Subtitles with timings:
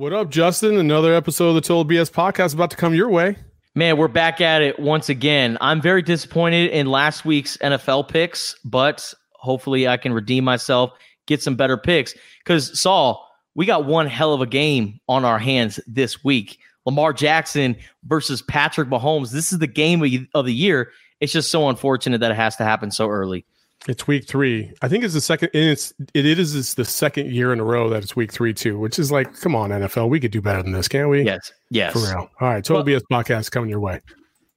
[0.00, 0.78] What up, Justin?
[0.78, 3.36] Another episode of the Total BS podcast about to come your way.
[3.74, 5.58] Man, we're back at it once again.
[5.60, 10.92] I'm very disappointed in last week's NFL picks, but hopefully I can redeem myself,
[11.26, 12.14] get some better picks.
[12.38, 16.58] Because, Saul, we got one hell of a game on our hands this week.
[16.86, 19.32] Lamar Jackson versus Patrick Mahomes.
[19.32, 20.92] This is the game of the year.
[21.20, 23.44] It's just so unfortunate that it has to happen so early.
[23.88, 24.72] It's week three.
[24.82, 25.50] I think it's the second.
[25.54, 28.78] It's it is it's the second year in a row that it's week three too,
[28.78, 31.22] which is like, come on, NFL, we could do better than this, can't we?
[31.22, 31.94] Yes, yes.
[31.94, 32.28] For real.
[32.40, 34.00] All right, Total well, BS podcast coming your way.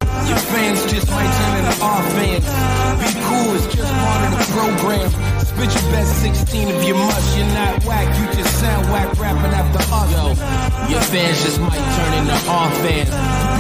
[0.03, 2.45] Your fans just might turn into our fans.
[2.99, 5.09] Be cool, it's just part of the program.
[5.39, 7.37] Spit your best 16 if you must.
[7.37, 10.11] You're not whack, you just sound whack rapping after us.
[10.11, 13.09] Yo, your fans just might turn into our fans.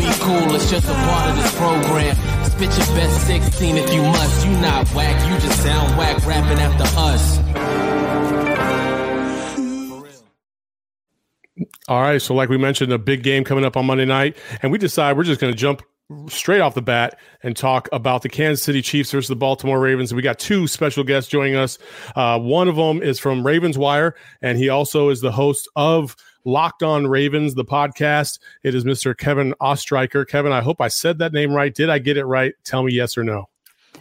[0.03, 2.32] Be cool, it's just a part of this program.
[2.53, 4.45] Spit your best 16 if you must.
[4.45, 7.39] You not whack, you just sound whack rapping after us.
[11.87, 14.71] All right, so like we mentioned, a big game coming up on Monday night, and
[14.71, 15.81] we decide we're just going to jump
[16.29, 20.13] straight off the bat and talk about the Kansas City Chiefs versus the Baltimore Ravens.
[20.13, 21.79] We got two special guests joining us.
[22.15, 26.15] Uh, one of them is from Ravens Wire, and he also is the host of
[26.45, 28.39] Locked On Ravens, the podcast.
[28.63, 29.15] It is Mr.
[29.17, 30.27] Kevin Oestreicher.
[30.27, 31.73] Kevin, I hope I said that name right.
[31.73, 32.53] Did I get it right?
[32.63, 33.49] Tell me yes or no.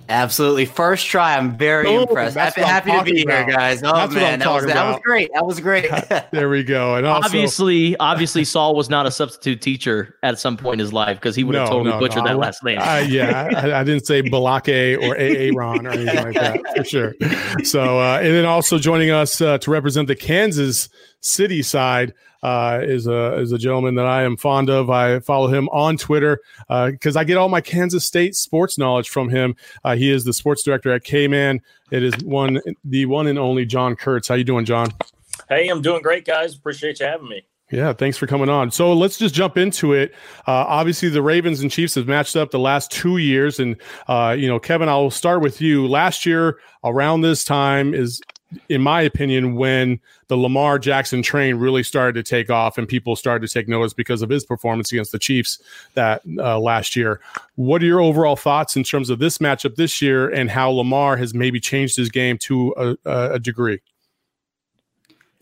[0.09, 0.67] Absolutely.
[0.67, 1.37] First try.
[1.37, 2.37] I'm very oh, impressed.
[2.37, 3.49] Happy, happy to be about.
[3.49, 3.83] here, guys.
[3.83, 4.41] Oh, that's man.
[4.41, 5.31] That was, that was, great.
[5.33, 5.91] That was great.
[6.33, 6.97] there we go.
[6.97, 10.93] And also, obviously, obviously, Saul was not a substitute teacher at some point in his
[10.93, 12.31] life because he would have no, totally no, butchered no.
[12.31, 12.79] that last name.
[12.81, 15.56] Uh, yeah, I, I, didn't say Balake or Aaron
[15.87, 17.15] or anything like that for sure.
[17.62, 20.89] So, uh, and then also joining us uh, to represent the Kansas
[21.21, 22.12] City side
[22.43, 24.91] uh, is a is a gentleman that I am fond of.
[24.91, 29.11] I follow him on Twitter because uh, I get all my Kansas State sports knowledge
[29.11, 29.55] from him.
[29.84, 31.61] Uh, he is the sports director at KMAN.
[31.91, 34.29] It is one the one and only John Kurtz.
[34.29, 34.89] How you doing, John?
[35.49, 36.55] Hey, I'm doing great, guys.
[36.55, 37.43] Appreciate you having me.
[37.73, 38.71] Yeah, thanks for coming on.
[38.71, 40.12] So let's just jump into it.
[40.47, 43.77] Uh, obviously, the Ravens and Chiefs have matched up the last two years, and
[44.09, 45.89] uh, you know, Kevin, I'll start with you.
[45.89, 48.21] Last year, around this time, is
[48.69, 53.17] in my opinion, when the Lamar Jackson train really started to take off and people
[53.17, 55.59] started to take notice because of his performance against the Chiefs
[55.95, 57.21] that uh, last year.
[57.57, 61.17] What are your overall thoughts in terms of this matchup this year and how Lamar
[61.17, 63.81] has maybe changed his game to a, a degree?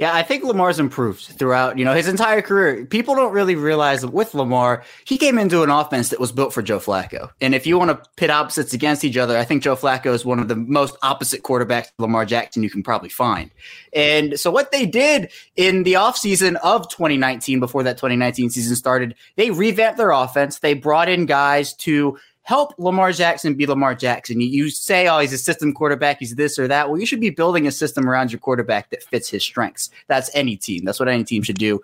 [0.01, 2.87] Yeah, I think Lamar's improved throughout, you know, his entire career.
[2.87, 6.63] People don't really realize with Lamar, he came into an offense that was built for
[6.63, 7.29] Joe Flacco.
[7.43, 10.25] And if you want to pit opposites against each other, I think Joe Flacco is
[10.25, 13.51] one of the most opposite quarterbacks to Lamar Jackson you can probably find.
[13.93, 19.15] And so what they did in the offseason of 2019 before that 2019 season started,
[19.37, 20.61] they revamped their offense.
[20.61, 24.41] They brought in guys to help Lamar Jackson be Lamar Jackson.
[24.41, 26.89] You, you say, oh, he's a system quarterback, he's this or that.
[26.89, 29.91] Well, you should be building a system around your quarterback that fits his strengths.
[30.07, 30.85] That's any team.
[30.85, 31.81] That's what any team should do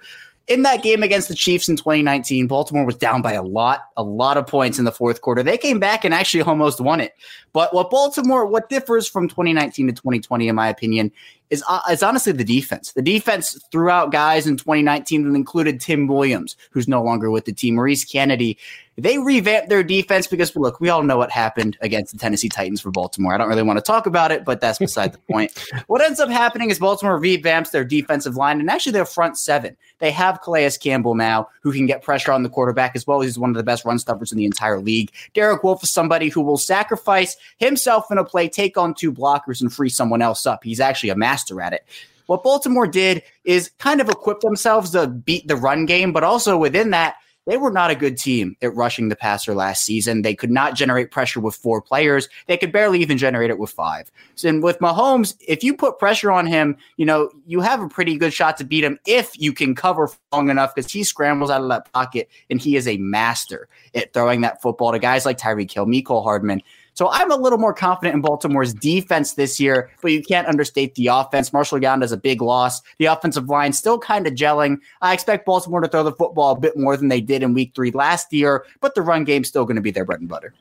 [0.49, 4.03] in that game against the Chiefs in 2019, Baltimore was down by a lot, a
[4.03, 5.43] lot of points in the fourth quarter.
[5.43, 7.15] They came back and actually almost won it.
[7.53, 11.11] But what Baltimore, what differs from 2019 to 2020, in my opinion,
[11.51, 12.93] is, uh, is honestly the defense.
[12.93, 17.45] The defense threw out guys in 2019 that included Tim Williams, who's no longer with
[17.45, 18.59] the team, Maurice Kennedy.
[18.99, 22.81] They revamped their defense because, look, we all know what happened against the Tennessee Titans
[22.81, 23.35] for Baltimore.
[23.35, 25.53] I don't really want to talk about it, but that's beside the point.
[25.89, 29.77] What ends up happening is Baltimore revamps their defensive line and actually their front seven.
[29.99, 33.21] They have Calais Campbell now, who can get pressure on the quarterback as well.
[33.21, 35.13] As he's one of the best run stuffers in the entire league.
[35.35, 39.61] Derek Wolfe is somebody who will sacrifice himself in a play, take on two blockers,
[39.61, 40.65] and free someone else up.
[40.65, 41.87] He's actually a master at it.
[42.27, 46.57] What Baltimore did is kind of equip themselves to beat the run game, but also
[46.57, 47.17] within that,
[47.47, 50.23] they were not a good team at rushing the passer last season.
[50.23, 52.29] They could not generate pressure with four players.
[52.49, 54.11] They could barely even generate it with five.
[54.35, 57.89] So, and with Mahomes, if you put pressure on him, you know, you have a
[57.89, 61.51] pretty good shot to beat him if you can cover long enough because he scrambles
[61.51, 65.25] out of that pocket and he is a master at throwing that football to guys
[65.25, 66.63] like Tyreek Hill, Mecole Hardman.
[66.97, 70.95] So I'm a little more confident in Baltimore's defense this year, but you can't understate
[70.95, 71.53] the offense.
[71.53, 72.81] Marshall Yanda is a big loss.
[72.97, 74.79] The offensive line still kind of gelling.
[75.03, 77.73] I expect Baltimore to throw the football a bit more than they did in week
[77.75, 80.55] three last year, but the run game's still going to be their bread and butter.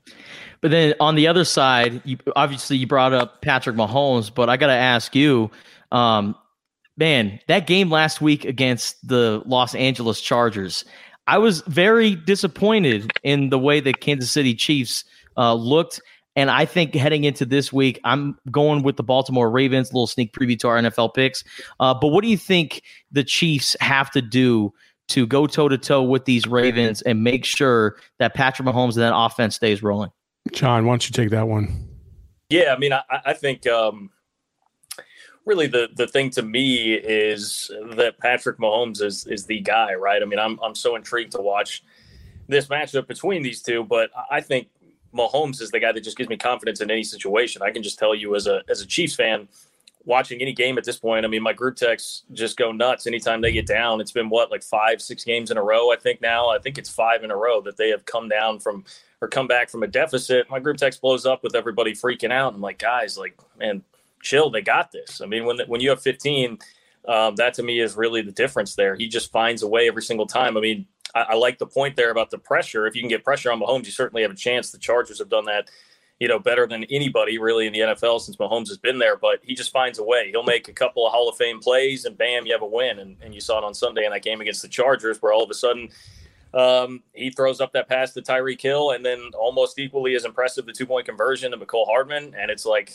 [0.60, 4.58] But then on the other side, you, obviously you brought up Patrick Mahomes, but I
[4.58, 5.50] got to ask you,
[5.94, 6.36] um,
[6.98, 10.84] man, that game last week against the Los Angeles Chargers,
[11.28, 15.06] I was very disappointed in the way the Kansas City Chiefs
[15.38, 16.02] uh, looked
[16.36, 19.90] and I think heading into this week, I'm going with the Baltimore Ravens.
[19.90, 21.44] A little sneak preview to our NFL picks.
[21.80, 24.74] Uh, but what do you think the Chiefs have to do
[25.08, 29.04] to go toe to toe with these Ravens and make sure that Patrick Mahomes and
[29.04, 30.12] that offense stays rolling?
[30.52, 31.90] John, why don't you take that one?
[32.50, 34.12] Yeah, I mean, I, I think um,
[35.46, 40.22] really the the thing to me is that Patrick Mahomes is is the guy, right?
[40.22, 41.84] I mean, I'm I'm so intrigued to watch
[42.48, 44.68] this matchup between these two, but I think
[45.16, 47.62] Mahomes is the guy that just gives me confidence in any situation.
[47.62, 49.48] I can just tell you as a as a Chiefs fan,
[50.06, 51.26] watching any game at this point.
[51.26, 54.02] I mean, my group texts just go nuts anytime they get down.
[54.02, 55.92] It's been what like five, six games in a row.
[55.92, 56.50] I think now.
[56.50, 58.86] I think it's five in a row that they have come down from
[59.22, 60.50] or come back from a deficit.
[60.50, 62.54] My group text blows up with everybody freaking out.
[62.54, 63.82] I'm like, guys, like, man,
[64.22, 64.50] chill.
[64.50, 65.22] They got this.
[65.22, 66.60] I mean, when when you have 15,
[67.08, 68.96] um, that to me is really the difference there.
[68.96, 70.58] He just finds a way every single time.
[70.58, 72.86] I mean, I, I like the point there about the pressure.
[72.86, 74.70] If you can get pressure on Mahomes, you certainly have a chance.
[74.70, 75.70] The Chargers have done that
[76.20, 79.18] you know, better than anybody really in the NFL since Mahomes has been there.
[79.18, 80.30] But he just finds a way.
[80.32, 83.00] He'll make a couple of Hall of Fame plays, and bam, you have a win.
[83.00, 85.44] And, and you saw it on Sunday in that game against the Chargers, where all
[85.44, 85.90] of a sudden
[86.54, 90.66] um, he throws up that pass to Tyreek Hill, and then almost equally as impressive
[90.66, 92.34] the two point conversion to Mecole Hardman.
[92.40, 92.94] And it's like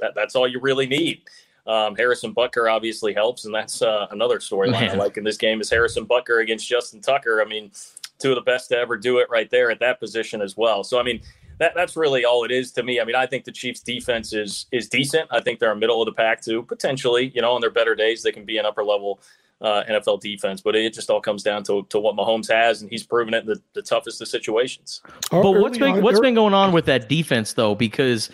[0.00, 1.22] that, that's all you really need.
[1.66, 5.60] Um, Harrison Butker obviously helps, and that's uh, another storyline I like in this game
[5.60, 7.40] is Harrison Butker against Justin Tucker.
[7.40, 7.70] I mean,
[8.18, 10.82] two of the best to ever do it right there at that position as well.
[10.82, 11.20] So I mean,
[11.58, 13.00] that, that's really all it is to me.
[13.00, 15.28] I mean, I think the Chiefs' defense is is decent.
[15.30, 16.62] I think they're a middle of the pack too.
[16.62, 19.20] Potentially, you know, on their better days, they can be an upper level
[19.60, 20.60] uh, NFL defense.
[20.60, 23.42] But it just all comes down to, to what Mahomes has, and he's proven it
[23.42, 25.02] in the, the toughest of situations.
[25.30, 27.74] But what's been what's been going on with that defense though?
[27.74, 28.30] Because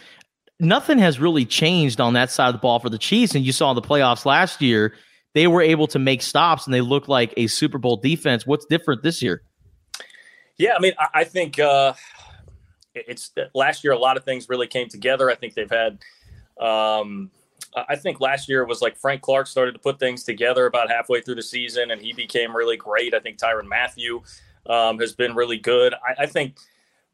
[0.60, 3.34] nothing has really changed on that side of the ball for the Chiefs.
[3.34, 4.94] And you saw in the playoffs last year,
[5.34, 8.46] they were able to make stops and they look like a Super Bowl defense.
[8.46, 9.42] What's different this year?
[10.56, 11.92] Yeah, I mean, I, I think uh,
[12.94, 15.30] it's last year a lot of things really came together.
[15.30, 15.98] I think they've had.
[16.60, 17.30] Um,
[17.76, 21.20] I think last year was like Frank Clark started to put things together about halfway
[21.20, 23.14] through the season, and he became really great.
[23.14, 24.22] I think Tyrann Mathieu
[24.66, 25.94] um, has been really good.
[25.94, 26.56] I, I, think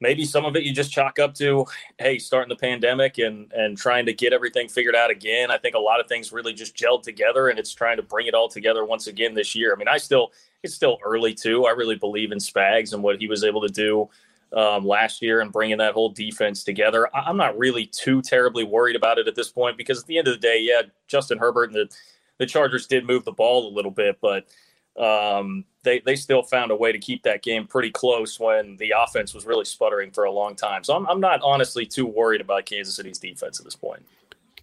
[0.05, 1.65] maybe some of it you just chalk up to,
[1.99, 5.51] hey, starting the pandemic and and trying to get everything figured out again.
[5.51, 8.27] I think a lot of things really just gelled together, and it's trying to bring
[8.27, 9.73] it all together once again this year.
[9.75, 11.65] I mean, I still it's still early too.
[11.65, 14.09] I really believe in Spags and what he was able to do
[14.55, 17.09] um, last year and bringing that whole defense together.
[17.15, 20.19] I- am not really too terribly worried about it at this point because at the
[20.19, 21.97] end of the day, yeah, Justin Herbert and the,
[22.39, 24.47] the Chargers did move the ball a little bit, but
[24.97, 28.95] um, they, they still found a way to keep that game pretty close when the
[28.97, 30.85] offense was really sputtering for a long time.
[30.85, 34.03] So I'm, I'm not honestly too worried about Kansas City's defense at this point.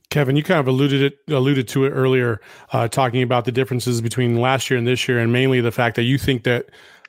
[0.10, 2.42] Kevin, you kind of alluded it alluded to it earlier,
[2.74, 5.96] uh, talking about the differences between last year and this year, and mainly the fact
[5.96, 6.66] that you think that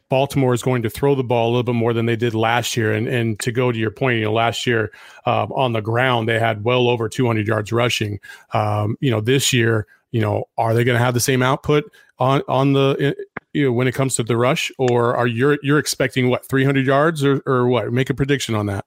[0.09, 2.77] Baltimore is going to throw the ball a little bit more than they did last
[2.77, 2.93] year.
[2.93, 4.93] And and to go to your point, you know, last year
[5.27, 8.21] uh, on the ground they had well over 200 yards rushing.
[8.53, 11.91] Um, you know, this year, you know, are they going to have the same output
[12.19, 13.17] on on the
[13.53, 16.87] you know when it comes to the rush, or are you you're expecting what 300
[16.87, 17.93] yards or or what?
[17.93, 18.85] Make a prediction on that.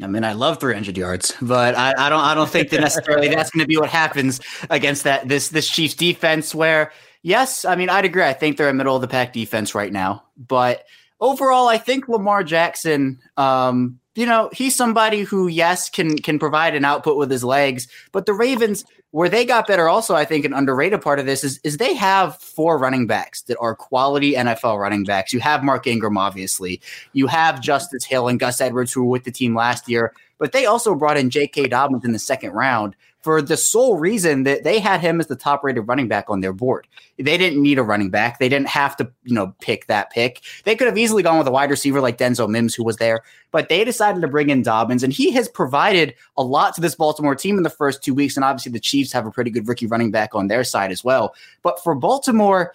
[0.00, 2.20] I mean, I love 300 yards, but I, I don't.
[2.20, 4.40] I don't think that necessarily that's going to be what happens
[4.70, 6.54] against that this this Chiefs defense.
[6.54, 6.92] Where
[7.22, 8.22] yes, I mean, I'd agree.
[8.22, 10.22] I think they're a middle of the pack defense right now.
[10.36, 10.84] But
[11.20, 16.74] overall, I think Lamar Jackson, um, you know, he's somebody who, yes, can can provide
[16.74, 17.86] an output with his legs.
[18.10, 21.44] But the Ravens, where they got better, also, I think an underrated part of this
[21.44, 25.32] is is they have four running backs that are quality NFL running backs.
[25.32, 26.80] You have Mark Ingram, obviously.
[27.12, 30.12] You have Justice Hill and Gus Edwards, who were with the team last year.
[30.38, 31.68] But they also brought in J.K.
[31.68, 35.36] Dobbins in the second round for the sole reason that they had him as the
[35.36, 36.86] top rated running back on their board.
[37.18, 38.38] They didn't need a running back.
[38.38, 40.42] They didn't have to, you know, pick that pick.
[40.64, 43.22] They could have easily gone with a wide receiver like Denzel Mims, who was there,
[43.50, 46.94] but they decided to bring in Dobbins, and he has provided a lot to this
[46.94, 48.36] Baltimore team in the first two weeks.
[48.36, 51.02] And obviously, the Chiefs have a pretty good rookie running back on their side as
[51.02, 51.34] well.
[51.62, 52.72] But for Baltimore,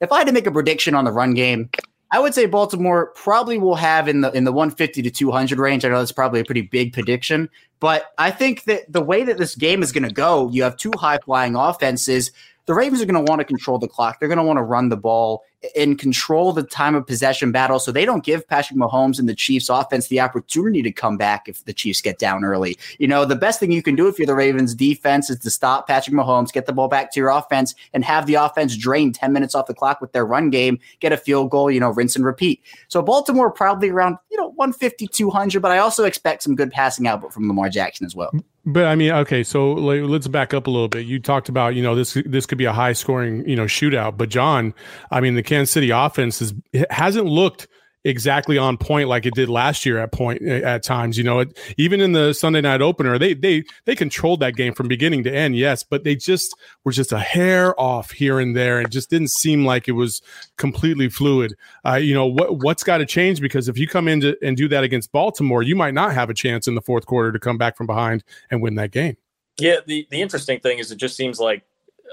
[0.00, 1.70] if I had to make a prediction on the run game,
[2.14, 5.84] I would say Baltimore probably will have in the in the 150 to 200 range.
[5.84, 9.36] I know that's probably a pretty big prediction, but I think that the way that
[9.36, 12.30] this game is going to go, you have two high flying offenses
[12.66, 14.18] the Ravens are going to want to control the clock.
[14.18, 15.44] They're going to want to run the ball
[15.76, 19.34] and control the time of possession battle so they don't give Patrick Mahomes and the
[19.34, 22.76] Chiefs offense the opportunity to come back if the Chiefs get down early.
[22.98, 25.50] You know, the best thing you can do if you're the Ravens defense is to
[25.50, 29.12] stop Patrick Mahomes, get the ball back to your offense and have the offense drain
[29.12, 31.90] 10 minutes off the clock with their run game, get a field goal, you know,
[31.90, 32.62] rinse and repeat.
[32.88, 37.06] So Baltimore probably around, you know, 150, 200, but I also expect some good passing
[37.06, 38.32] output from Lamar Jackson as well.
[38.66, 41.04] But I mean, okay, so let's back up a little bit.
[41.04, 44.16] You talked about, you know, this this could be a high scoring, you know, shootout.
[44.16, 44.72] But John,
[45.10, 46.52] I mean, the Kansas City offense is
[46.90, 47.68] hasn't looked
[48.04, 51.16] exactly on point like it did last year at point at times.
[51.16, 54.74] You know, it, even in the Sunday night opener, they they they controlled that game
[54.74, 55.56] from beginning to end.
[55.56, 59.30] Yes, but they just were just a hair off here and there, and just didn't
[59.30, 60.20] seem like it was
[60.56, 61.54] completely fluid.
[61.86, 64.56] Uh, you know what what's got to change because if you come in to, and
[64.56, 67.38] do that against Baltimore, you might not have a chance in the fourth quarter to
[67.38, 69.16] come back from behind and win that game.
[69.58, 71.62] Yeah, the the interesting thing is it just seems like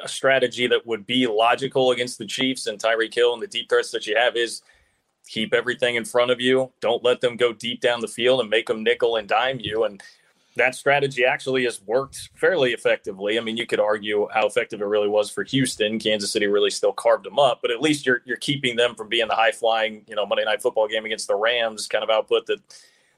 [0.03, 3.69] a strategy that would be logical against the Chiefs and Tyreek Hill and the deep
[3.69, 4.61] threats that you have is
[5.27, 6.71] keep everything in front of you.
[6.81, 9.83] Don't let them go deep down the field and make them nickel and dime you.
[9.83, 10.01] And
[10.57, 13.37] that strategy actually has worked fairly effectively.
[13.37, 15.97] I mean, you could argue how effective it really was for Houston.
[15.99, 19.07] Kansas City really still carved them up, but at least you're you're keeping them from
[19.07, 22.09] being the high flying, you know, Monday night football game against the Rams kind of
[22.09, 22.59] output that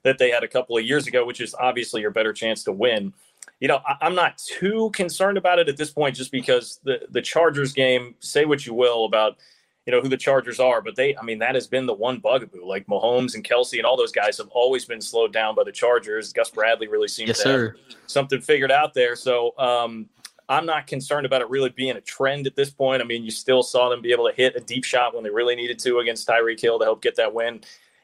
[0.04, 2.72] that they had a couple of years ago, which is obviously your better chance to
[2.72, 3.14] win.
[3.60, 7.02] You know, I, I'm not too concerned about it at this point, just because the
[7.10, 8.16] the Chargers game.
[8.20, 9.38] Say what you will about
[9.86, 12.20] you know who the Chargers are, but they, I mean, that has been the one
[12.20, 12.66] bugaboo.
[12.66, 15.72] Like Mahomes and Kelce and all those guys have always been slowed down by the
[15.72, 16.32] Chargers.
[16.32, 17.76] Gus Bradley really seems Yes, to sir.
[17.88, 19.16] have something figured out there.
[19.18, 20.08] So um,
[20.48, 23.02] I'm not concerned about it really being a trend at this point.
[23.02, 25.30] I mean, you still saw them be able to hit a deep shot when they
[25.30, 27.62] really needed to against Tyreek Hill to help get that win.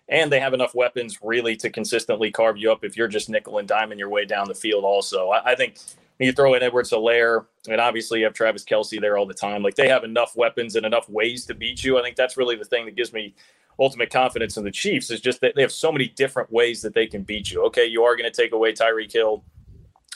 [0.10, 3.60] And they have enough weapons really to consistently carve you up if you're just nickel
[3.60, 4.84] and diming your way down the field.
[4.84, 5.78] Also, I, I think
[6.20, 9.63] you throw in Edwards-Helaire, and obviously you have Travis Kelce there all the time.
[9.63, 11.98] Like they have enough weapons and enough ways to beat you.
[11.98, 13.36] I think that's really the thing that gives me
[13.80, 16.94] ultimate confidence in the Chiefs is just that they have so many different ways that
[16.94, 17.63] they can beat you.
[17.66, 19.44] Okay, you are going to take away Tyreek Hill.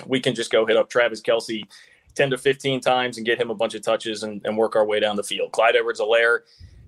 [0.06, 1.64] We can just go hit up Travis Kelce
[2.16, 4.86] 10 to 15 times and get him a bunch of touches and, and work our
[4.86, 5.52] way down the field.
[5.52, 6.40] Clyde Edwards-Helaire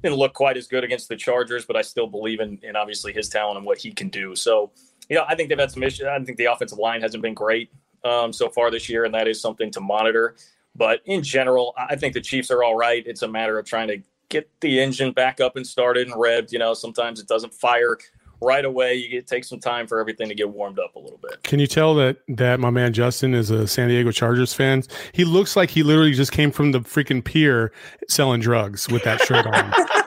[0.06, 3.12] didn't look quite as good against the Chargers, but I still believe in, in obviously
[3.12, 4.36] his talent and what he can do.
[4.36, 4.72] So,
[5.10, 6.06] you know, I think they've had some issues.
[6.06, 7.72] I think the offensive line hasn't been great
[8.04, 10.36] um, so far this year, and that is something to monitor.
[10.76, 13.04] But in general, I think the Chiefs are all right.
[13.08, 13.98] It's a matter of trying to
[14.30, 16.52] get the engine back up and started and revved.
[16.52, 17.98] You know, sometimes it doesn't fire
[18.42, 18.96] right away.
[18.96, 21.44] You get take some time for everything to get warmed up a little bit.
[21.44, 24.84] Can you tell that that my man Justin is a San Diego Chargers fan?
[25.14, 27.72] He looks like he literally just came from the freaking pier
[28.08, 29.74] selling drugs with that shirt on.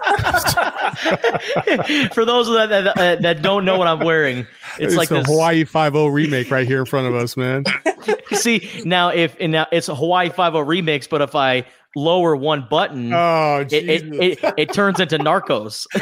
[2.13, 4.39] For those that, that uh, that don't know what I'm wearing,
[4.79, 5.27] it's, It's, like a this.
[5.27, 7.65] Hawaii Five O remake right here in front of us, man.
[8.33, 11.65] See now, if and now it's a Hawaii Five O remix, but if I
[11.99, 15.87] lower one button, Oh, it, it, it, it turns into Narcos.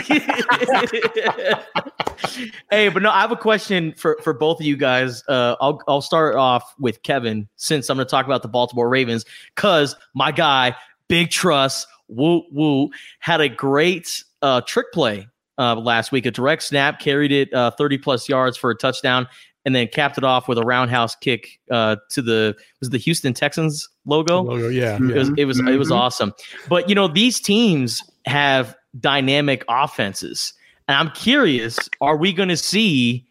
[2.71, 5.23] hey, but no, I have a question for, for both of you guys.
[5.29, 8.89] Uh, I'll I'll start off with Kevin since I'm going to talk about the Baltimore
[8.89, 9.25] Ravens
[9.55, 10.77] because my guy,
[11.09, 16.27] big trust, woo woo, had a great uh, trick play uh, last week.
[16.27, 19.27] A direct snap carried it uh, 30 plus yards for a touchdown.
[19.67, 23.35] And then capped it off with a roundhouse kick uh, to the was the Houston
[23.35, 24.43] Texans logo.
[24.43, 26.33] Logo, yeah, It was it was it was awesome.
[26.69, 30.55] But you know, these teams have dynamic offenses.
[30.89, 33.27] And I'm curious, are we going to see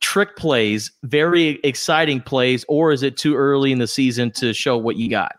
[0.00, 4.76] trick plays, very exciting plays, or is it too early in the season to show
[4.76, 5.36] what you got?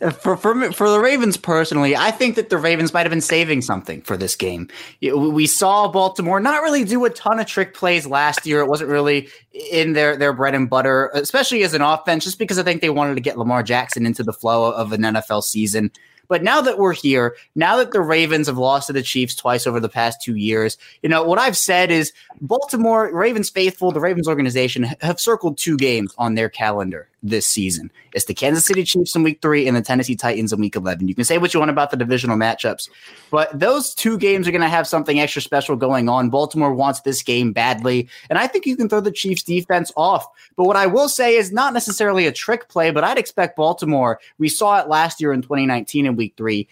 [0.00, 3.20] Uh, For for for the Ravens personally, I think that the Ravens might have been
[3.22, 4.68] saving something for this game.
[5.00, 8.60] We saw Baltimore not really do a ton of trick plays last year.
[8.60, 9.28] It wasn't really
[9.72, 12.90] in their their bread and butter, especially as an offense, just because I think they
[12.90, 15.90] wanted to get Lamar Jackson into the flow of an NFL season.
[16.28, 19.66] But now that we're here, now that the Ravens have lost to the Chiefs twice
[19.66, 24.00] over the past two years, you know what I've said is Baltimore Ravens faithful, the
[24.00, 27.90] Ravens organization have circled two games on their calendar this season.
[28.12, 31.08] It's the Kansas City Chiefs in week three and the Tennessee Titans in week 11.
[31.08, 32.88] You can say what you want about the divisional matchups,
[33.30, 36.30] but those two games are going to have something extra special going on.
[36.30, 40.26] Baltimore wants this game badly, and I think you can throw the Chiefs defense off.
[40.56, 44.20] But what I will say is not necessarily a trick play, but I'd expect Baltimore.
[44.38, 46.68] We saw it last year in 2019 in week three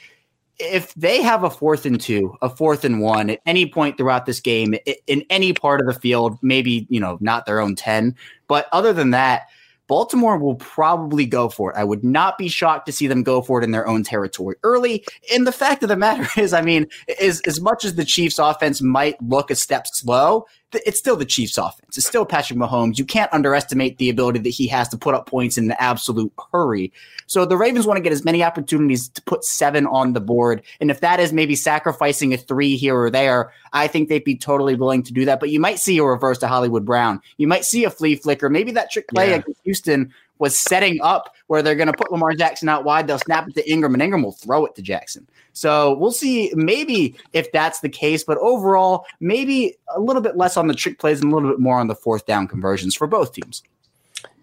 [0.58, 4.26] if they have a fourth and two, a fourth and one at any point throughout
[4.26, 4.75] this game,
[5.06, 8.14] in any part of the field, maybe, you know, not their own 10,
[8.46, 9.49] but other than that,
[9.86, 11.76] Baltimore will probably go for it.
[11.76, 14.56] I would not be shocked to see them go for it in their own territory
[14.62, 15.04] early.
[15.32, 16.86] And the fact of the matter is, I mean,
[17.20, 20.46] is as much as the Chiefs offense might look a step slow,
[20.87, 21.97] it's still the Chiefs offense.
[21.97, 22.99] It's still Patrick Mahomes.
[22.99, 26.33] You can't underestimate the ability that he has to put up points in an absolute
[26.52, 26.93] hurry.
[27.26, 30.62] So the Ravens want to get as many opportunities to put seven on the board.
[30.81, 34.37] And if that is maybe sacrificing a three here or there, I think they'd be
[34.37, 35.40] totally willing to do that.
[35.40, 37.21] But you might see a reverse to Hollywood Brown.
[37.38, 38.49] You might see a flea flicker.
[38.50, 39.37] Maybe that trick play Yeah.
[39.37, 43.06] against Houston was setting up where they're going to put Lamar Jackson out wide.
[43.06, 45.28] They'll snap it to Ingram, and Ingram will throw it to Jackson.
[45.52, 48.24] So we'll see maybe if that's the case.
[48.24, 51.60] But overall, maybe a little bit less on the trick plays and a little bit
[51.60, 53.62] more on the fourth down conversions for both teams.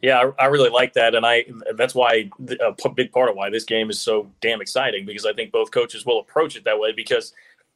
[0.02, 1.46] Yeah, I, I really like that, and I
[1.76, 2.30] that's why
[2.62, 5.72] a big part of why this game is so damn exciting because I think both
[5.72, 6.92] coaches will approach it that way.
[6.92, 7.34] Because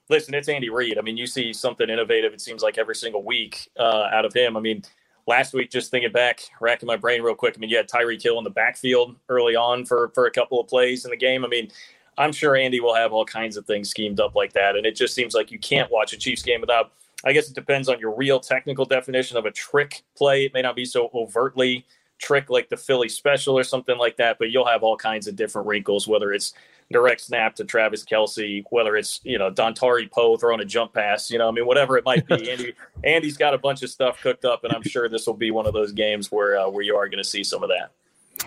[0.10, 0.98] listen, it's Andy Reid.
[0.98, 2.34] I mean, you see something innovative.
[2.34, 4.58] It seems like every single week uh, out of him.
[4.58, 4.84] I mean,
[5.28, 7.56] last week, just thinking back, racking my brain real quick.
[7.58, 10.60] I mean, you had Tyreek Hill in the backfield early on for for a couple
[10.60, 11.46] of plays in the game.
[11.46, 11.72] I mean.
[12.18, 14.78] I'm sure Andy will have all kinds of things schemed up like that.
[14.78, 16.94] And it just seems like you can't watch a Chiefs game without,
[17.26, 20.46] I guess it depends on your real technical definition of a trick play.
[20.46, 21.86] It may not be so overtly
[22.18, 25.36] trick like the Philly special or something like that, but you'll have all kinds of
[25.36, 26.54] different wrinkles, whether it's
[26.92, 31.32] direct snap to Travis Kelce, whether it's, you know, Dontari Poe throwing a jump pass,
[31.32, 32.52] you know, I mean, whatever it might be.
[32.52, 32.74] Andy,
[33.04, 35.66] Andy's got a bunch of stuff cooked up, and I'm sure this will be one
[35.66, 37.92] of those games where, uh, where you are going to see some of that.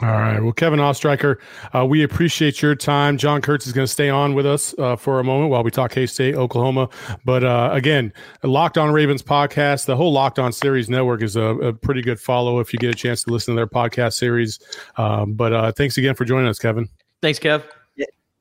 [0.01, 0.41] All right.
[0.41, 1.39] Well, Kevin Oestreicher,
[1.75, 3.17] uh, we appreciate your time.
[3.17, 5.73] John Kurtz is going to stay on with us uh, for a moment while we
[5.73, 6.89] talk K State, Oklahoma.
[7.25, 8.13] But uh, again,
[8.45, 12.21] Locked On Ravens podcast, the whole Locked On series network is a, a, pretty good
[12.21, 14.61] follow if you get a chance to listen to their podcast series.
[14.97, 16.89] Um, but uh, thanks again for joining us, Kevin.
[17.21, 17.65] Thanks, Kev.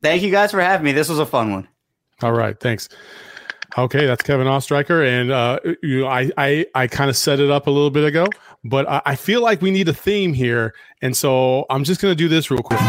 [0.02, 0.10] Yeah.
[0.10, 0.92] Thank you guys for having me.
[0.92, 1.68] This was a fun one.
[2.22, 2.60] All right.
[2.60, 2.90] Thanks.
[3.78, 7.52] Okay, that's Kevin Oestreicher, and uh, you know, I I, I kind of set it
[7.52, 8.26] up a little bit ago,
[8.64, 12.12] but I, I feel like we need a theme here, and so I'm just going
[12.12, 12.80] to do this real quick.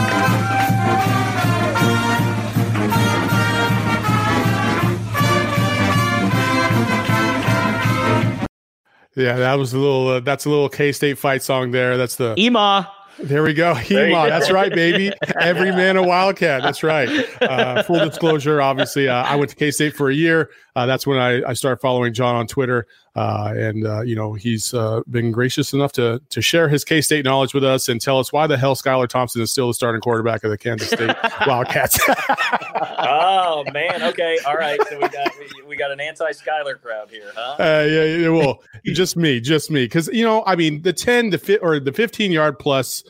[9.18, 10.08] Yeah, that was a little.
[10.08, 11.96] Uh, that's a little K State fight song there.
[11.96, 12.90] That's the EMA.
[13.18, 13.74] There we go.
[13.76, 14.28] HEMA.
[14.28, 15.12] That's right, baby.
[15.40, 16.62] Every man a Wildcat.
[16.62, 17.08] That's right.
[17.42, 20.50] Uh, full disclosure, obviously, uh, I went to K State for a year.
[20.76, 22.86] Uh, that's when I, I started following John on Twitter.
[23.18, 27.00] Uh, and, uh, you know, he's uh, been gracious enough to to share his K
[27.00, 29.74] State knowledge with us and tell us why the hell Skylar Thompson is still the
[29.74, 31.98] starting quarterback of the Kansas State Wildcats.
[32.08, 34.04] oh, man.
[34.04, 34.38] Okay.
[34.46, 34.78] All right.
[34.88, 35.32] So we got
[35.66, 37.56] we got an anti Skylar crowd here, huh?
[37.58, 38.28] yeah, yeah.
[38.28, 39.86] Well, just me, just me.
[39.86, 43.02] Because, you know, I mean, the 10 to fit or the 15 yard plus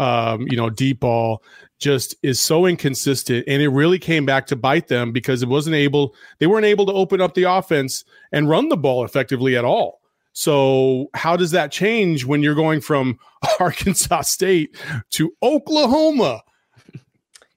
[0.00, 1.42] um, you know, deep ball
[1.78, 3.44] just is so inconsistent.
[3.46, 6.86] And it really came back to bite them because it wasn't able, they weren't able
[6.86, 10.00] to open up the offense and run the ball effectively at all.
[10.32, 13.18] So, how does that change when you're going from
[13.60, 14.76] Arkansas State
[15.12, 16.42] to Oklahoma?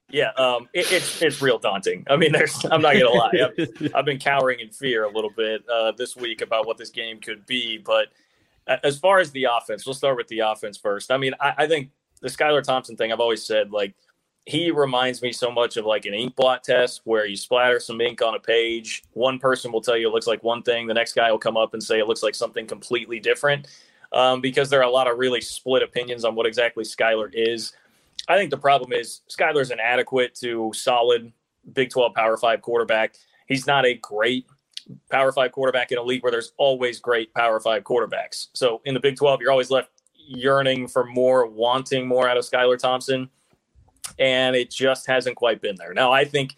[0.08, 2.06] Yeah, um, it, it's it's real daunting.
[2.08, 5.30] I mean, there's I'm not gonna lie, I've, I've been cowering in fear a little
[5.30, 7.76] bit uh, this week about what this game could be.
[7.76, 8.08] But
[8.82, 11.10] as far as the offense, we'll start with the offense first.
[11.10, 13.94] I mean, I, I think the Skylar Thompson thing, I've always said like
[14.46, 18.00] he reminds me so much of like an ink blot test where you splatter some
[18.00, 19.02] ink on a page.
[19.12, 21.56] One person will tell you it looks like one thing, the next guy will come
[21.56, 23.68] up and say it looks like something completely different.
[24.12, 27.72] Um, because there are a lot of really split opinions on what exactly Skylar is.
[28.28, 31.32] I think the problem is Skylar's inadequate to solid
[31.72, 33.14] Big 12 Power 5 quarterback.
[33.46, 34.46] He's not a great
[35.10, 38.48] Power 5 quarterback in a league where there's always great Power 5 quarterbacks.
[38.52, 42.44] So in the Big 12, you're always left yearning for more, wanting more out of
[42.44, 43.30] Skylar Thompson,
[44.18, 45.94] and it just hasn't quite been there.
[45.94, 46.56] Now, I think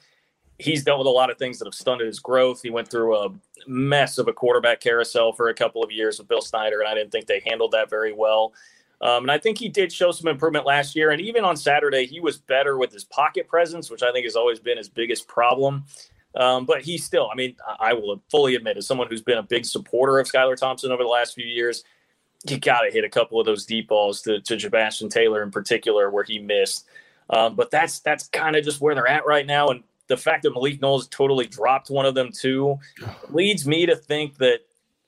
[0.58, 2.62] he's dealt with a lot of things that have stunted his growth.
[2.62, 3.30] He went through a
[3.66, 6.94] mess of a quarterback carousel for a couple of years with Bill Snyder, and I
[6.94, 8.52] didn't think they handled that very well.
[9.00, 11.10] Um, and I think he did show some improvement last year.
[11.10, 14.36] And even on Saturday, he was better with his pocket presence, which I think has
[14.36, 15.84] always been his biggest problem.
[16.36, 19.42] Um, but he still, I mean, I will fully admit, as someone who's been a
[19.42, 21.82] big supporter of Skylar Thompson over the last few years,
[22.46, 25.50] you got to hit a couple of those deep balls to, to Sebastian Taylor in
[25.50, 26.86] particular, where he missed.
[27.32, 29.68] Um, but that's that's kind of just where they're at right now.
[29.68, 32.78] And the fact that Malik Knowles totally dropped one of them too
[33.30, 34.60] leads me to think that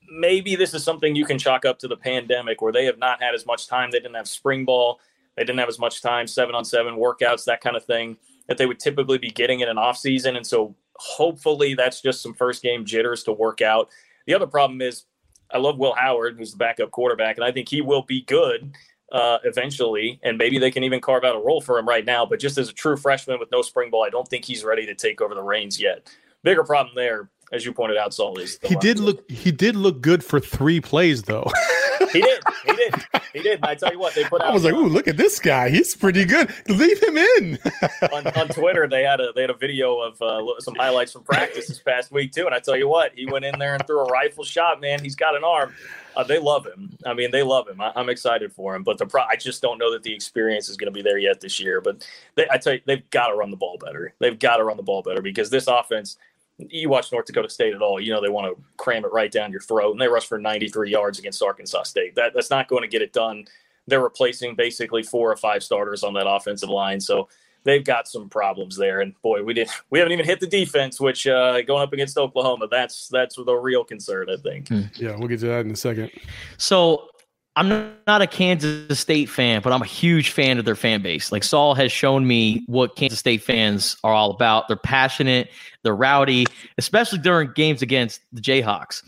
[0.09, 3.21] maybe this is something you can chalk up to the pandemic, where they have not
[3.21, 3.91] had as much time.
[3.91, 4.99] They didn't have spring ball.
[5.35, 8.57] They didn't have as much time, seven on seven workouts, that kind of thing, that
[8.57, 10.37] they would typically be getting in an off season.
[10.37, 13.89] And so hopefully that's just some first game jitters to work out.
[14.27, 15.03] The other problem is
[15.51, 18.73] I love Will Howard, who's the backup quarterback, and I think he will be good
[19.11, 20.19] uh, eventually.
[20.23, 22.25] And maybe they can even carve out a role for him right now.
[22.25, 24.85] But just as a true freshman with no spring ball, I don't think he's ready
[24.85, 26.09] to take over the reins yet.
[26.43, 30.01] Bigger problem there, as you pointed out, Saul is he did look he did look
[30.01, 31.49] good for three plays though.
[32.11, 32.43] he did.
[32.65, 32.95] He did.
[33.33, 33.55] He did.
[33.57, 34.49] And I tell you what, they put out.
[34.49, 35.69] I was like, "Ooh, look at this guy!
[35.69, 36.53] He's pretty good.
[36.67, 37.59] Leave him in."
[38.13, 41.23] on, on, Twitter, they had a they had a video of uh, some highlights from
[41.23, 42.45] practice this past week too.
[42.45, 44.81] And I tell you what, he went in there and threw a rifle shot.
[44.81, 45.73] Man, he's got an arm.
[46.15, 46.97] Uh, they love him.
[47.05, 47.81] I mean, they love him.
[47.81, 48.83] I, am excited for him.
[48.83, 51.17] But the pro- I just don't know that the experience is going to be there
[51.17, 51.81] yet this year.
[51.81, 54.13] But they, I tell you, they've got to run the ball better.
[54.19, 56.17] They've got to run the ball better because this offense
[56.57, 59.31] you watch North Dakota State at all, you know they want to cram it right
[59.31, 62.15] down your throat, and they rush for 93 yards against Arkansas State.
[62.15, 63.45] That that's not going to get it done.
[63.87, 67.27] They're replacing basically four or five starters on that offensive line, so
[67.63, 69.01] they've got some problems there.
[69.01, 72.17] And boy, we didn't we haven't even hit the defense, which uh, going up against
[72.17, 74.69] Oklahoma, that's that's the real concern, I think.
[74.69, 74.81] Hmm.
[74.95, 76.11] Yeah, we'll get to that in a second.
[76.57, 77.09] So
[77.57, 81.31] I'm not a Kansas State fan, but I'm a huge fan of their fan base.
[81.31, 84.67] Like Saul has shown me what Kansas State fans are all about.
[84.67, 85.49] They're passionate,
[85.83, 86.45] they're rowdy,
[86.77, 89.03] especially during games against the Jayhawks.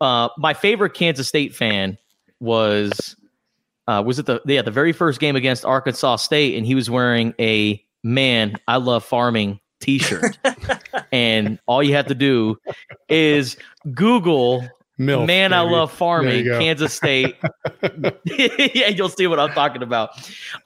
[0.00, 1.98] Uh, my favorite Kansas State fan
[2.40, 3.16] was
[3.86, 6.88] uh, was it the yeah the very first game against Arkansas State, and he was
[6.88, 10.38] wearing a "Man, I love farming" T-shirt,
[11.12, 12.56] and all you have to do
[13.08, 13.58] is
[13.92, 14.66] Google
[15.00, 16.44] Milf, Man, I love farming.
[16.44, 17.34] Kansas State.
[18.24, 20.10] yeah, you'll see what I'm talking about.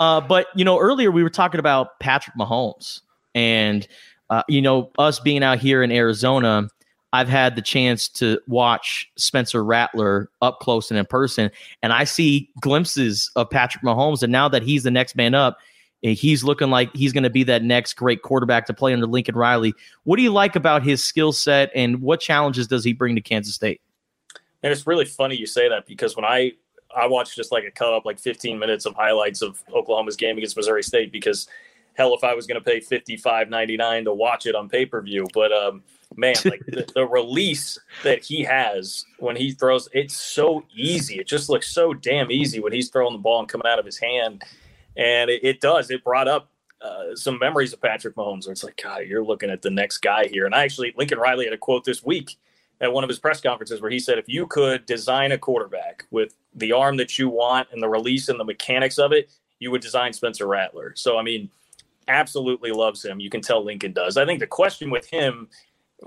[0.01, 3.01] Uh, but you know, earlier we were talking about Patrick Mahomes,
[3.37, 3.87] and
[4.31, 6.68] uh, you know, us being out here in Arizona,
[7.12, 11.49] I've had the chance to watch Spencer Rattler up close and in person,
[11.81, 14.25] and I see glimpses of Patrick Mahomes.
[14.25, 15.59] And now that he's the next man up,
[16.03, 19.07] eh, he's looking like he's going to be that next great quarterback to play under
[19.07, 19.75] Lincoln Riley.
[20.03, 23.20] What do you like about his skill set, and what challenges does he bring to
[23.20, 23.81] Kansas State?
[24.64, 26.53] And it's really funny you say that because when I
[26.96, 30.38] I watched just like a cut up like 15 minutes of highlights of Oklahoma's game
[30.38, 31.46] against Missouri State because
[31.92, 35.83] hell if I was going to pay 55.99 to watch it on pay-per-view but um
[36.16, 41.18] man like the, the release that he has when he throws it's so easy.
[41.18, 43.85] It just looks so damn easy when he's throwing the ball and coming out of
[43.85, 44.44] his hand.
[44.96, 45.90] And it, it does.
[45.90, 46.48] It brought up
[46.81, 49.98] uh, some memories of Patrick Mahomes where it's like God you're looking at the next
[49.98, 50.46] guy here.
[50.46, 52.38] And I actually Lincoln Riley had a quote this week
[52.80, 56.06] at one of his press conferences where he said, if you could design a quarterback
[56.10, 59.70] with the arm that you want and the release and the mechanics of it, you
[59.70, 60.92] would design Spencer Rattler.
[60.96, 61.48] So, I mean,
[62.08, 63.20] absolutely loves him.
[63.20, 64.16] You can tell Lincoln does.
[64.16, 65.48] I think the question with him,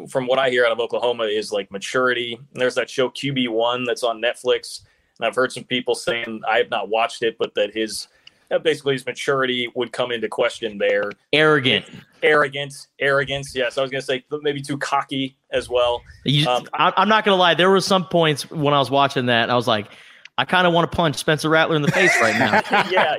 [0.10, 2.36] from what I hear out of Oklahoma, is like maturity.
[2.36, 4.82] And there's that show QB1 that's on Netflix.
[5.18, 8.08] And I've heard some people saying, I have not watched it, but that his
[8.50, 11.12] that basically his maturity would come into question there.
[11.34, 11.86] Arrogant.
[12.24, 13.56] Arrogance, arrogance.
[13.56, 16.02] Yes, I was going to say maybe too cocky as well.
[16.26, 17.54] You, Um, I, I'm not gonna lie.
[17.54, 19.88] There were some points when I was watching that, I was like,
[20.38, 22.62] I kind of want to punch Spencer Rattler in the face right now.
[22.92, 23.16] yeah,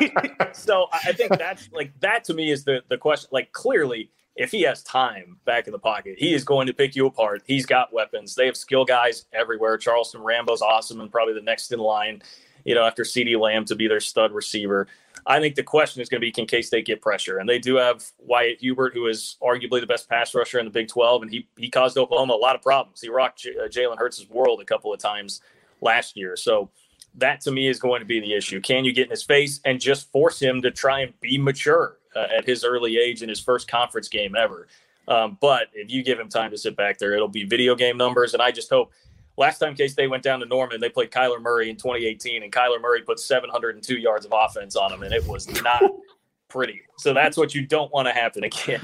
[0.00, 0.52] yeah.
[0.52, 3.28] so I I think that's like that to me is the the question.
[3.32, 6.96] Like clearly, if he has time back in the pocket, he is going to pick
[6.96, 7.42] you apart.
[7.46, 8.34] He's got weapons.
[8.34, 9.76] They have skill guys everywhere.
[9.76, 12.22] Charleston Rambo's awesome and probably the next in line.
[12.68, 14.88] You know, after CeeDee Lamb to be their stud receiver.
[15.26, 17.38] I think the question is going to be can K State get pressure?
[17.38, 20.70] And they do have Wyatt Hubert, who is arguably the best pass rusher in the
[20.70, 23.00] Big 12, and he he caused Oklahoma a lot of problems.
[23.00, 25.40] He rocked J- uh, Jalen Hurts' world a couple of times
[25.80, 26.36] last year.
[26.36, 26.68] So
[27.14, 28.60] that to me is going to be the issue.
[28.60, 31.96] Can you get in his face and just force him to try and be mature
[32.14, 34.68] uh, at his early age in his first conference game ever?
[35.08, 37.96] Um, but if you give him time to sit back there, it'll be video game
[37.96, 38.34] numbers.
[38.34, 38.92] And I just hope
[39.38, 42.52] last time K State went down to Norman, they played Kyler Murray in 2018, and
[42.52, 45.82] Kyler Murray put 702 yards of offense on him, and it was not
[46.48, 46.82] pretty.
[46.98, 48.80] So that's what you don't want to happen again.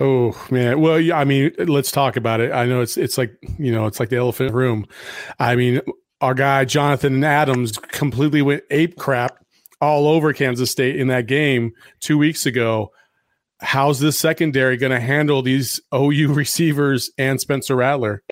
[0.00, 0.80] Oh man.
[0.80, 2.52] Well, yeah, I mean, let's talk about it.
[2.52, 4.86] I know it's it's like you know it's like the elephant room.
[5.38, 5.80] I mean,
[6.20, 9.36] our guy Jonathan Adams completely went ape crap
[9.80, 12.92] all over Kansas State in that game two weeks ago.
[13.62, 18.22] How's this secondary going to handle these OU receivers and Spencer Rattler?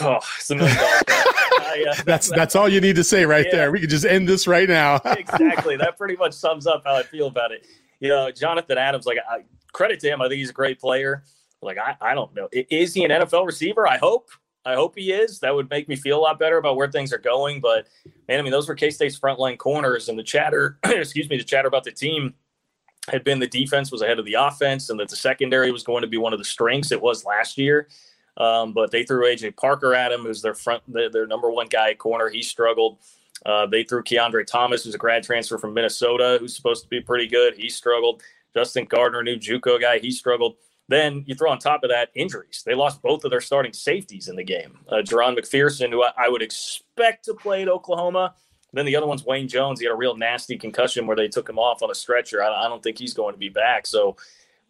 [0.00, 0.88] Oh, it's a million dollar.
[1.08, 3.56] I, uh, That's that's all you need to say right Yeah.
[3.56, 3.72] there.
[3.72, 4.96] We could just end this right now.
[5.04, 5.76] exactly.
[5.76, 7.66] That pretty much sums up how I feel about it.
[8.00, 10.20] You know, Jonathan Adams, like I, credit to him.
[10.20, 11.22] I think he's a great player.
[11.62, 12.48] Like I, I don't know.
[12.52, 13.86] Is he an NFL receiver?
[13.86, 14.28] I hope.
[14.64, 15.38] I hope he is.
[15.40, 17.60] That would make me feel a lot better about where things are going.
[17.60, 17.86] But
[18.28, 21.44] man, I mean, those were K State's frontline corners, and the chatter, excuse me, the
[21.44, 22.34] chatter about the team
[23.08, 26.02] had been the defense was ahead of the offense, and that the secondary was going
[26.02, 26.90] to be one of the strengths.
[26.90, 27.86] It was last year.
[28.36, 31.68] Um, but they threw AJ Parker at him, who's their front, their, their number one
[31.68, 32.28] guy at corner.
[32.28, 32.98] He struggled.
[33.44, 37.00] Uh, they threw Kiondre Thomas, who's a grad transfer from Minnesota, who's supposed to be
[37.00, 37.54] pretty good.
[37.54, 38.22] He struggled.
[38.54, 40.56] Justin Gardner, new JUCO guy, he struggled.
[40.88, 42.62] Then you throw on top of that injuries.
[42.64, 44.78] They lost both of their starting safeties in the game.
[44.88, 48.34] Uh, Jahron McPherson, who I, I would expect to play at Oklahoma.
[48.72, 49.80] Then the other one's Wayne Jones.
[49.80, 52.42] He had a real nasty concussion where they took him off on a stretcher.
[52.42, 53.86] I, I don't think he's going to be back.
[53.86, 54.16] So,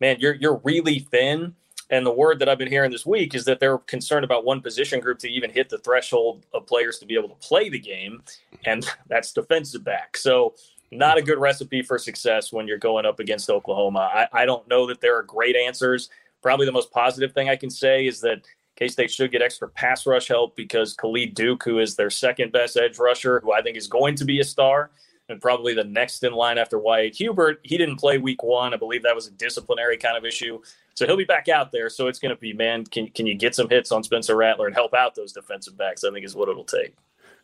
[0.01, 1.55] man, you're you're really thin.
[1.91, 4.61] And the word that I've been hearing this week is that they're concerned about one
[4.61, 7.79] position group to even hit the threshold of players to be able to play the
[7.79, 8.23] game,
[8.65, 10.17] and that's defensive back.
[10.17, 10.55] So,
[10.93, 14.09] not a good recipe for success when you're going up against Oklahoma.
[14.13, 16.11] I, I don't know that there are great answers.
[16.43, 18.43] Probably the most positive thing I can say is that
[18.77, 22.53] K State should get extra pass rush help because Khalid Duke, who is their second
[22.53, 24.91] best edge rusher, who I think is going to be a star,
[25.29, 27.61] and probably the next in line after Wyatt Hubert.
[27.63, 28.75] He didn't play week one.
[28.75, 30.61] I believe that was a disciplinary kind of issue.
[30.97, 31.91] So he'll be back out there.
[31.91, 34.67] So it's going to be, man, can, can you get some hits on Spencer Rattler
[34.67, 36.03] and help out those defensive backs?
[36.03, 36.95] I think is what it'll take.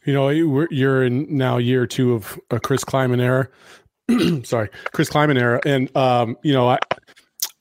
[0.05, 3.49] You know, you're in now year two of a Chris Klieman era.
[4.45, 6.79] Sorry, Chris Klieman era, and um, you know, I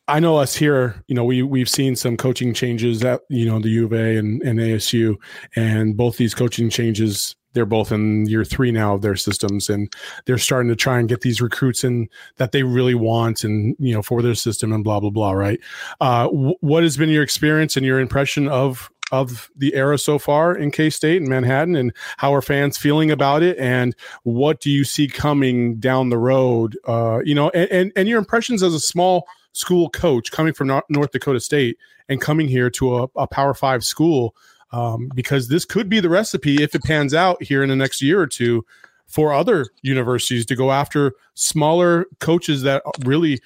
[0.07, 1.03] I know us here.
[1.07, 4.17] You know, we we've seen some coaching changes at you know the U of A
[4.17, 5.17] and, and ASU,
[5.55, 7.35] and both these coaching changes.
[7.53, 9.93] They're both in year three now of their systems, and
[10.25, 13.93] they're starting to try and get these recruits in that they really want, and you
[13.93, 15.31] know, for their system, and blah blah blah.
[15.31, 15.59] Right?
[15.99, 20.17] Uh, wh- what has been your experience and your impression of of the era so
[20.17, 24.61] far in K State and Manhattan, and how are fans feeling about it, and what
[24.61, 26.77] do you see coming down the road?
[26.87, 30.81] Uh, you know, and, and and your impressions as a small school coach coming from
[30.89, 34.35] North Dakota State and coming here to a, a Power Five school.
[34.71, 38.01] Um, because this could be the recipe if it pans out here in the next
[38.01, 38.65] year or two
[39.07, 43.39] for other universities to go after smaller coaches that really.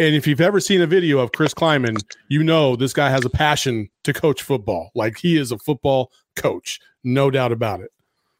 [0.00, 3.24] And if you've ever seen a video of Chris Klieman, you know this guy has
[3.24, 4.92] a passion to coach football.
[4.94, 7.90] Like he is a football coach, no doubt about it.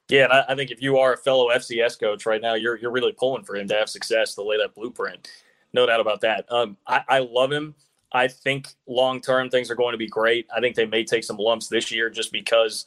[0.08, 2.76] Yeah, and I, I, think if you are a fellow FCS coach right now, you're
[2.76, 5.28] you're really pulling for him to have success to lay that blueprint.
[5.72, 6.50] No doubt about that.
[6.50, 7.74] Um, I, I love him.
[8.12, 10.46] I think long term things are going to be great.
[10.54, 12.86] I think they may take some lumps this year just because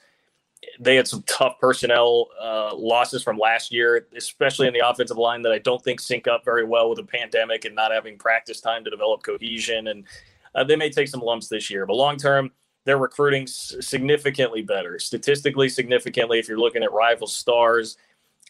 [0.79, 5.41] they had some tough personnel uh, losses from last year, especially in the offensive line
[5.41, 8.62] that I don't think sync up very well with the pandemic and not having practice
[8.62, 9.88] time to develop cohesion.
[9.88, 10.05] And
[10.53, 12.51] uh, they may take some lumps this year, but long term,
[12.84, 16.39] they're recruiting significantly better, statistically significantly.
[16.39, 17.97] If you're looking at rival stars,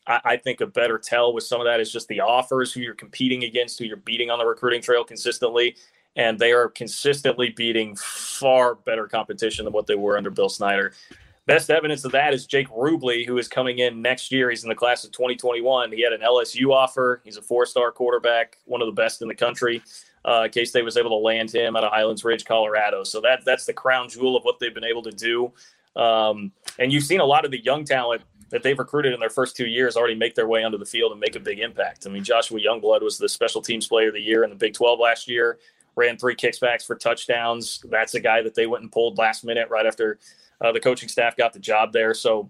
[0.08, 2.80] I, I think a better tell with some of that is just the offers, who
[2.80, 5.76] you're competing against, who you're beating on the recruiting trail consistently
[6.16, 10.94] and they are consistently beating far better competition than what they were under Bill Snyder.
[11.48, 14.50] Best evidence of that is Jake Rubley, who is coming in next year.
[14.50, 15.92] He's in the class of 2021.
[15.92, 17.22] He had an LSU offer.
[17.24, 19.82] He's a four-star quarterback, one of the best in the country.
[20.24, 23.04] Uh, K State was able to land him out of Highlands Ridge, Colorado.
[23.04, 25.52] So that that's the crown jewel of what they've been able to do.
[26.00, 29.30] Um, and you've seen a lot of the young talent that they've recruited in their
[29.30, 32.06] first two years already make their way onto the field and make a big impact.
[32.06, 34.74] I mean, Joshua Youngblood was the special teams player of the year in the Big
[34.74, 35.58] 12 last year
[35.96, 37.84] ran three kickbacks for touchdowns.
[37.90, 40.20] That's a guy that they went and pulled last minute right after
[40.62, 42.14] uh, the coaching staff got the job there.
[42.14, 42.50] So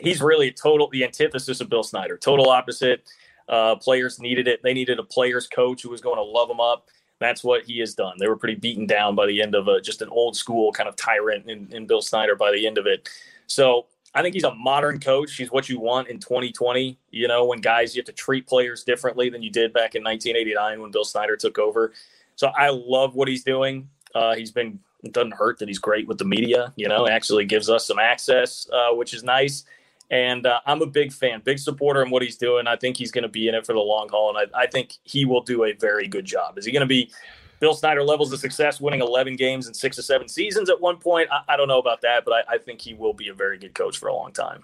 [0.00, 3.04] he's really total the antithesis of Bill Snyder, total opposite.
[3.48, 4.62] Uh, players needed it.
[4.62, 6.88] They needed a players coach who was going to love them up.
[7.18, 8.14] That's what he has done.
[8.18, 10.88] They were pretty beaten down by the end of a, just an old school kind
[10.88, 13.08] of tyrant in, in Bill Snyder by the end of it.
[13.46, 15.36] So I think he's a modern coach.
[15.36, 16.98] He's what you want in 2020.
[17.10, 20.02] You know, when guys you have to treat players differently than you did back in
[20.04, 21.92] 1989 when Bill Snyder took over.
[22.36, 23.88] So I love what he's doing.
[24.14, 26.72] Uh, he's been it doesn't hurt that he's great with the media.
[26.76, 29.64] You know, actually gives us some access, uh, which is nice.
[30.10, 32.66] And uh, I'm a big fan, big supporter in what he's doing.
[32.66, 34.66] I think he's going to be in it for the long haul, and I, I
[34.66, 36.58] think he will do a very good job.
[36.58, 37.10] Is he going to be
[37.58, 40.98] Bill Snyder levels of success, winning 11 games in six or seven seasons at one
[40.98, 41.28] point?
[41.32, 43.58] I, I don't know about that, but I, I think he will be a very
[43.58, 44.62] good coach for a long time.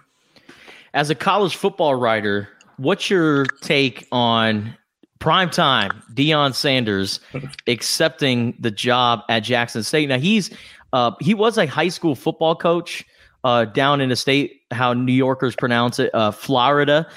[0.93, 4.77] As a college football writer, what's your take on
[5.21, 7.21] prime time, Deion Sanders
[7.69, 10.09] accepting the job at Jackson State.
[10.09, 10.51] Now he's
[10.93, 13.05] uh, he was a high school football coach
[13.45, 17.09] uh, down in the state, how New Yorkers pronounce it, uh, Florida,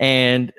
[0.00, 0.52] and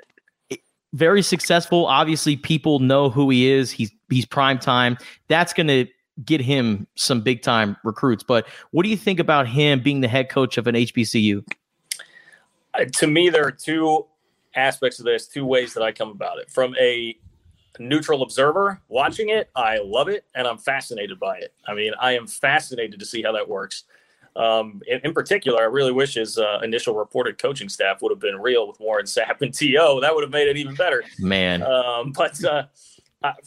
[0.94, 1.86] very successful.
[1.86, 3.70] Obviously, people know who he is.
[3.70, 4.96] He's he's prime time.
[5.28, 5.86] That's going to
[6.24, 8.22] get him some big time recruits.
[8.22, 11.44] But what do you think about him being the head coach of an HBCU?
[12.74, 14.06] Uh, to me, there are two
[14.54, 16.50] aspects of this, two ways that I come about it.
[16.50, 17.16] From a
[17.78, 21.54] neutral observer watching it, I love it and I'm fascinated by it.
[21.66, 23.84] I mean, I am fascinated to see how that works.
[24.34, 28.20] Um, in, in, particular, I really wish his uh, initial reported coaching staff would have
[28.20, 30.00] been real with Warren Sapp and T.O.
[30.00, 31.04] That would have made it even better.
[31.18, 31.62] Man.
[31.62, 32.64] Um, but uh,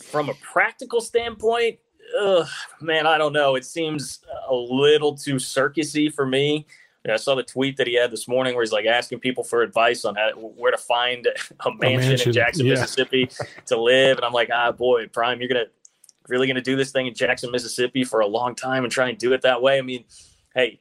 [0.04, 1.80] from a practical standpoint,
[2.20, 2.48] ugh,
[2.82, 3.56] man, I don't know.
[3.56, 6.68] It seems a little too circusy for me.
[7.12, 9.62] I saw the tweet that he had this morning where he's like asking people for
[9.62, 12.74] advice on how, where to find a mansion, a mansion in Jackson, yeah.
[12.74, 13.30] Mississippi
[13.68, 14.18] to live.
[14.18, 15.66] And I'm like, ah, boy, Prime, you're gonna
[16.28, 19.18] really gonna do this thing in Jackson, Mississippi for a long time and try and
[19.18, 19.78] do it that way.
[19.78, 20.06] I mean,
[20.56, 20.80] hey,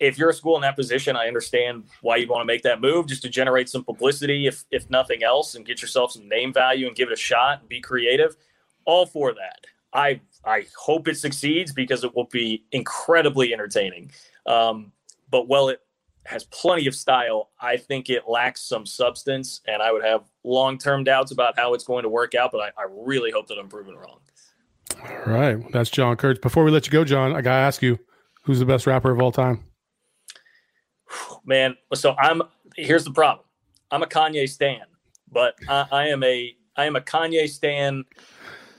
[0.00, 2.80] if you're a school in that position, I understand why you want to make that
[2.80, 6.52] move just to generate some publicity, if if nothing else, and get yourself some name
[6.52, 8.36] value and give it a shot and be creative.
[8.84, 9.66] All for that.
[9.92, 14.10] I I hope it succeeds because it will be incredibly entertaining.
[14.46, 14.92] Um,
[15.34, 15.80] but while it
[16.26, 20.78] has plenty of style, I think it lacks some substance, and I would have long
[20.78, 22.52] term doubts about how it's going to work out.
[22.52, 24.20] But I, I, really hope that I'm proven wrong.
[25.02, 26.38] All right, that's John Kurtz.
[26.38, 27.98] Before we let you go, John, I gotta ask you,
[28.44, 29.64] who's the best rapper of all time?
[31.44, 32.40] Man, so I'm
[32.76, 33.44] here's the problem.
[33.90, 34.82] I'm a Kanye stan,
[35.32, 38.04] but I, I am a I am a Kanye stan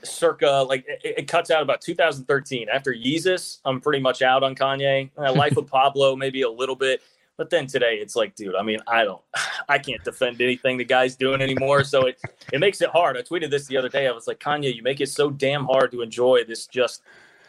[0.06, 3.58] circa like it, it, cuts out about 2013 after Yeezus.
[3.64, 5.10] I'm pretty much out on Kanye.
[5.16, 7.02] Uh, Life of Pablo maybe a little bit,
[7.36, 8.54] but then today it's like, dude.
[8.54, 9.22] I mean, I don't,
[9.68, 11.84] I can't defend anything the guy's doing anymore.
[11.84, 12.20] So it
[12.52, 13.16] it makes it hard.
[13.16, 14.06] I tweeted this the other day.
[14.06, 17.02] I was like, Kanye, you make it so damn hard to enjoy this just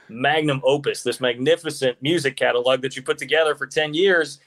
[0.09, 4.39] magnum opus, this magnificent music catalog that you put together for 10 years.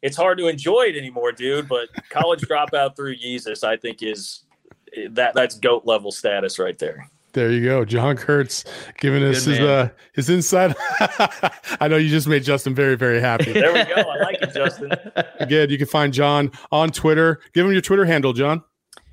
[0.00, 1.68] It's hard to enjoy it anymore, dude.
[1.68, 4.44] But college dropout through Yeezus, I think is
[5.10, 7.10] that that's goat level status right there.
[7.38, 8.64] There you go, John Kurtz
[8.98, 10.74] giving us his uh, his insight.
[11.80, 13.52] I know you just made Justin very very happy.
[13.52, 13.94] there we go.
[13.94, 14.90] I like it, Justin.
[15.38, 17.38] Again, you can find John on Twitter.
[17.54, 18.64] Give him your Twitter handle, John.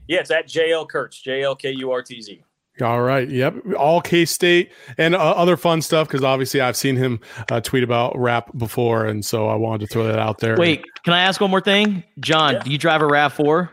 [0.07, 2.41] Yeah, it's at JL Kurtz, J L K U R T Z.
[2.81, 3.29] All right.
[3.29, 3.57] Yep.
[3.77, 7.19] All K State and uh, other fun stuff because obviously I've seen him
[7.51, 10.57] uh, tweet about rap before, and so I wanted to throw that out there.
[10.57, 12.55] Wait, can I ask one more thing, John?
[12.55, 12.63] Yeah.
[12.63, 13.71] Do you drive a Rav Four?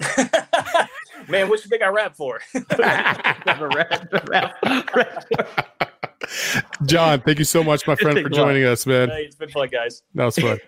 [1.30, 2.40] Man, what you think I rap for?
[2.68, 5.64] Drive a Rav- Rav- Rav-
[6.86, 8.46] John, thank you so much, my friend, for Thanks a lot.
[8.48, 9.08] joining us, man.
[9.08, 10.02] hey, it's been fun, guys.
[10.14, 10.58] That was fun.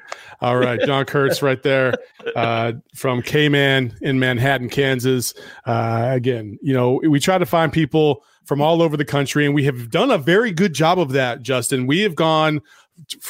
[0.40, 1.94] All right, John Kurtz, right there
[2.34, 5.34] uh, from K Man in Manhattan, Kansas.
[5.66, 9.54] Uh, again, you know, we try to find people from all over the country, and
[9.54, 11.86] we have done a very good job of that, Justin.
[11.86, 12.81] We have gone for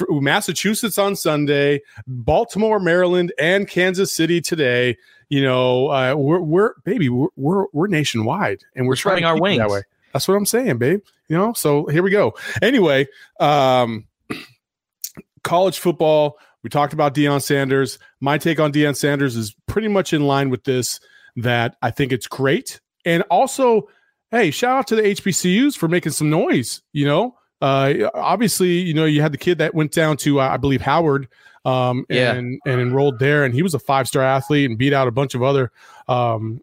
[0.09, 4.97] Massachusetts on Sunday, Baltimore, Maryland, and Kansas City today.
[5.29, 9.37] You know, uh, we're, we're baby, we're, we're we're nationwide, and we're, We're spreading our
[9.37, 9.83] it that way.
[10.13, 11.01] That's what I'm saying, babe.
[11.29, 12.35] You know, so here we go.
[12.61, 13.09] Anyway,
[13.41, 14.07] um,
[15.43, 16.39] college football.
[16.63, 17.99] We talked about Deion Sanders.
[18.21, 21.01] My take on Deion Sanders is pretty much in line with this.
[21.37, 23.89] That I think it's great, and also,
[24.31, 26.83] hey, shout out to the HBCUs for making some noise.
[26.93, 30.49] You know, uh, obviously, you know, you had the kid that went down to uh,
[30.49, 31.29] I believe Howard,
[31.65, 32.33] um, Yeah.
[32.35, 35.13] and and enrolled there, and he was a five star athlete and beat out a
[35.13, 35.71] bunch of other.
[36.09, 36.61] Um,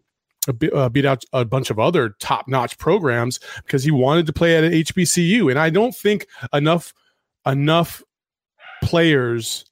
[0.74, 4.56] uh, beat out a bunch of other top notch programs because he wanted to play
[4.56, 6.92] at an HBCU, and I don't think enough
[7.46, 8.02] enough
[8.82, 9.64] players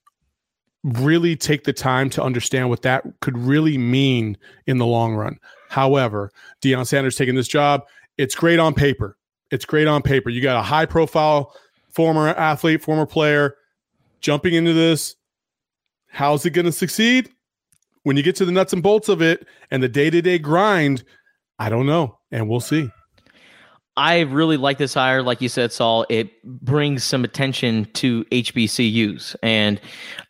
[0.84, 4.36] really take the time to understand what that could really mean
[4.66, 5.38] in the long run.
[5.68, 6.30] However,
[6.62, 7.82] Deion Sanders taking this job,
[8.16, 9.16] it's great on paper.
[9.50, 10.30] It's great on paper.
[10.30, 11.54] You got a high profile
[11.90, 13.56] former athlete, former player
[14.20, 15.16] jumping into this.
[16.08, 17.30] How's it going to succeed?
[18.02, 20.38] When you get to the nuts and bolts of it and the day to day
[20.38, 21.04] grind,
[21.58, 22.18] I don't know.
[22.30, 22.90] And we'll see.
[23.96, 25.24] I really like this hire.
[25.24, 29.34] Like you said, Saul, it brings some attention to HBCUs.
[29.42, 29.80] And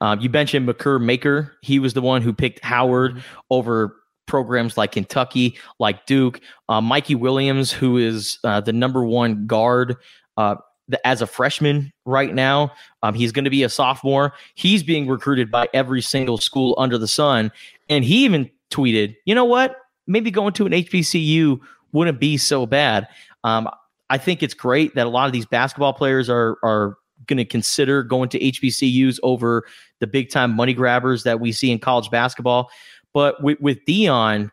[0.00, 1.54] um, you mentioned Makur Maker.
[1.60, 3.94] He was the one who picked Howard over
[4.28, 6.40] programs like Kentucky, like Duke.
[6.68, 9.96] Uh, Mikey Williams, who is uh, the number one guard
[10.36, 10.54] uh,
[10.88, 14.32] the, as a freshman right now, um, he's going to be a sophomore.
[14.54, 17.50] He's being recruited by every single school under the sun.
[17.88, 19.76] And he even tweeted, you know what?
[20.06, 21.60] Maybe going to an HBCU
[21.92, 23.08] wouldn't be so bad.
[23.44, 23.68] Um,
[24.10, 27.44] I think it's great that a lot of these basketball players are are going to
[27.44, 29.64] consider going to HBCUs over
[30.00, 32.70] the big time money grabbers that we see in college basketball.
[33.18, 34.52] But with, with Deion,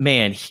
[0.00, 0.50] man, he-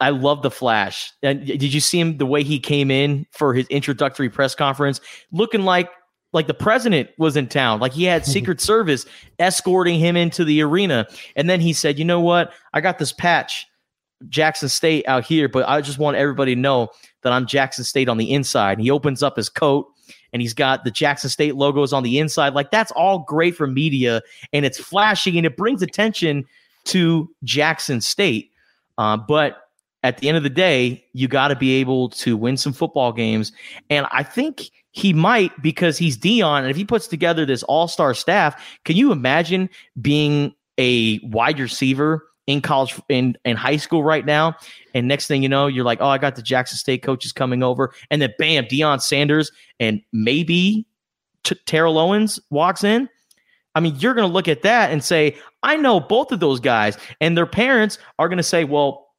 [0.00, 1.12] I love the flash.
[1.22, 5.00] And did you see him the way he came in for his introductory press conference,
[5.30, 5.88] looking like
[6.32, 9.06] like the president was in town, like he had Secret Service
[9.38, 12.52] escorting him into the arena, and then he said, "You know what?
[12.74, 13.68] I got this patch."
[14.28, 16.88] Jackson State out here, but I just want everybody to know
[17.22, 18.72] that I'm Jackson State on the inside.
[18.72, 19.86] And he opens up his coat
[20.32, 22.54] and he's got the Jackson State logos on the inside.
[22.54, 26.46] Like that's all great for media and it's flashy and it brings attention
[26.84, 28.50] to Jackson State.
[28.98, 29.68] Uh, but
[30.02, 33.12] at the end of the day, you got to be able to win some football
[33.12, 33.52] games.
[33.90, 36.60] And I think he might because he's Deion.
[36.60, 39.68] And if he puts together this all star staff, can you imagine
[40.00, 44.56] being a wide receiver in college in, in high school right now?
[44.94, 47.62] And next thing you know, you're like, oh, I got the Jackson State coaches coming
[47.62, 47.92] over.
[48.10, 50.86] And then bam, Deion Sanders and maybe
[51.44, 53.08] T- Terrell Owens walks in.
[53.74, 56.60] I mean, you're going to look at that and say, I know both of those
[56.60, 56.98] guys.
[57.20, 59.10] And their parents are going to say, well,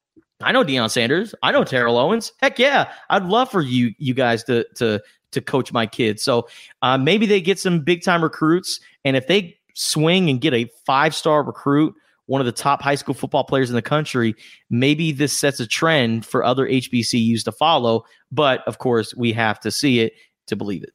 [0.44, 1.34] I know Deion Sanders.
[1.44, 2.34] I know Terrell Owens.
[2.42, 6.24] Heck yeah, I'd love for you you guys to to to coach my kids.
[6.24, 6.48] So
[6.82, 10.70] uh, maybe they get some big time recruits, and if they swing and get a
[10.86, 11.94] five star recruit,
[12.32, 14.34] one of the top high school football players in the country,
[14.70, 18.06] maybe this sets a trend for other HBCUs to follow.
[18.32, 20.14] But of course, we have to see it
[20.48, 20.92] to believe it.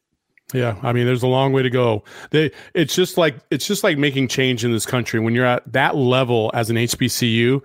[0.55, 2.05] Yeah, I mean, there's a long way to go.
[2.31, 5.20] They, it's just like it's just like making change in this country.
[5.20, 7.62] When you're at that level as an HBCU,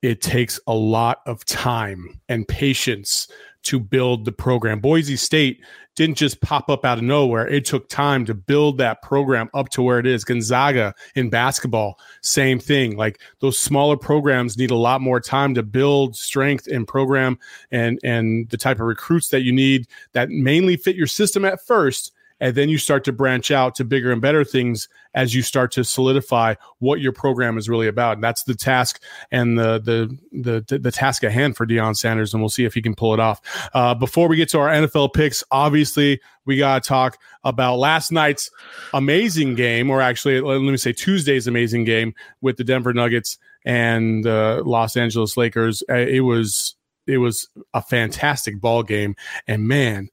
[0.00, 3.26] it takes a lot of time and patience
[3.64, 4.80] to build the program.
[4.80, 5.62] Boise State
[5.96, 7.48] didn't just pop up out of nowhere.
[7.48, 10.24] It took time to build that program up to where it is.
[10.24, 12.96] Gonzaga in basketball, same thing.
[12.96, 17.38] Like those smaller programs need a lot more time to build strength and program
[17.72, 21.64] and and the type of recruits that you need that mainly fit your system at
[21.66, 25.42] first and then you start to branch out to bigger and better things as you
[25.42, 28.14] start to solidify what your program is really about.
[28.16, 32.32] And that's the task and the the the the task at hand for Deion Sanders,
[32.32, 33.40] and we'll see if he can pull it off.
[33.74, 38.12] Uh, before we get to our NFL picks, obviously we got to talk about last
[38.12, 38.50] night's
[38.94, 44.26] amazing game, or actually, let me say Tuesday's amazing game with the Denver Nuggets and
[44.26, 45.82] uh, Los Angeles Lakers.
[45.88, 46.76] Uh, It was
[47.06, 49.16] it was a fantastic ball game,
[49.46, 50.10] and man.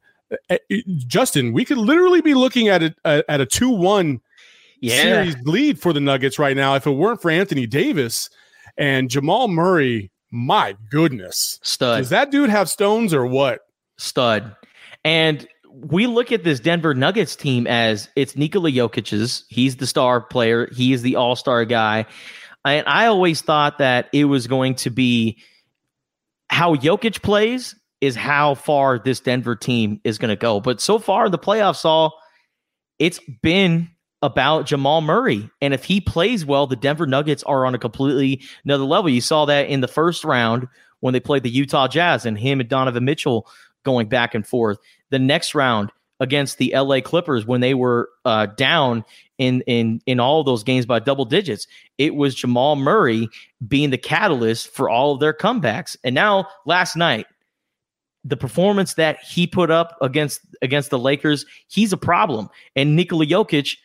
[0.50, 0.58] Uh,
[0.98, 4.22] Justin, we could literally be looking at a, at a two one
[4.82, 8.30] series lead for the Nuggets right now if it weren't for Anthony Davis
[8.78, 10.12] and Jamal Murray.
[10.32, 11.60] My goodness.
[11.64, 12.00] Stud.
[12.00, 13.62] Does that dude have stones or what?
[13.98, 14.56] Stud.
[15.04, 19.46] And we look at this Denver Nuggets team as it's Nikola Jokic's.
[19.50, 20.70] He's the star player.
[20.74, 22.06] He is the all star guy.
[22.66, 25.38] And I always thought that it was going to be
[26.50, 30.60] how Jokic plays is how far this Denver team is going to go.
[30.60, 32.20] But so far in the playoffs, all
[33.00, 33.90] it's been
[34.22, 35.50] about Jamal Murray.
[35.62, 39.10] And if he plays well, the Denver Nuggets are on a completely another level.
[39.10, 40.68] You saw that in the first round
[41.02, 43.48] when they played the Utah Jazz and him and Donovan Mitchell
[43.84, 44.80] going back and forth.
[45.12, 49.04] The next round against the LA Clippers when they were uh, down
[49.38, 51.68] in in in all those games by double digits.
[51.98, 53.30] It was Jamal Murray
[53.68, 55.96] being the catalyst for all of their comebacks.
[56.04, 57.28] And now last night,
[58.26, 62.50] the performance that he put up against against the Lakers, he's a problem.
[62.76, 63.78] And Nikola Jokic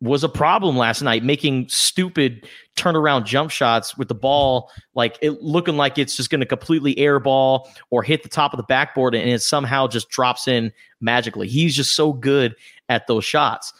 [0.00, 5.42] was a problem last night, making stupid turnaround jump shots with the ball, like it
[5.42, 9.14] looking like it's just going to completely airball or hit the top of the backboard,
[9.14, 11.46] and it somehow just drops in magically.
[11.46, 12.56] He's just so good
[12.88, 13.72] at those shots.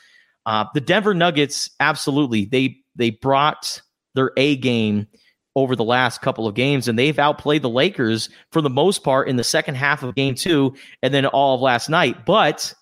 [0.46, 3.80] Uh, the Denver Nuggets, absolutely, they they brought
[4.14, 5.07] their A game
[5.57, 9.28] over the last couple of games, and they've outplayed the Lakers for the most part
[9.28, 12.26] in the second half of game two, and then all of last night.
[12.26, 12.74] But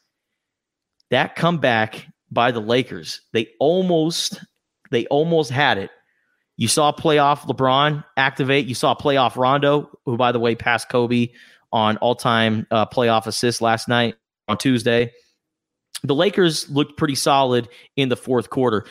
[1.10, 3.20] that comeback by the Lakers.
[3.32, 4.42] They almost
[4.90, 5.90] they almost had it.
[6.56, 8.66] You saw playoff LeBron activate.
[8.66, 11.28] You saw playoff Rondo, who by the way passed Kobe
[11.72, 14.16] on all-time uh, playoff assists last night
[14.48, 15.12] on Tuesday.
[16.04, 18.86] The Lakers looked pretty solid in the fourth quarter.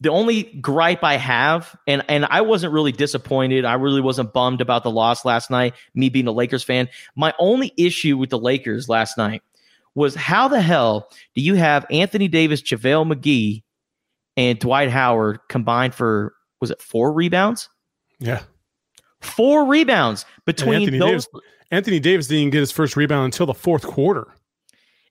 [0.00, 3.64] The only gripe I have, and and I wasn't really disappointed.
[3.64, 5.74] I really wasn't bummed about the loss last night.
[5.94, 9.42] Me being a Lakers fan, my only issue with the Lakers last night
[9.94, 13.62] was how the hell do you have Anthony Davis, JaVale McGee,
[14.36, 17.68] and Dwight Howard combined for was it four rebounds?
[18.18, 18.42] Yeah.
[19.20, 21.26] Four rebounds between Anthony those.
[21.26, 24.28] Davis, Anthony Davis didn't get his first rebound until the fourth quarter.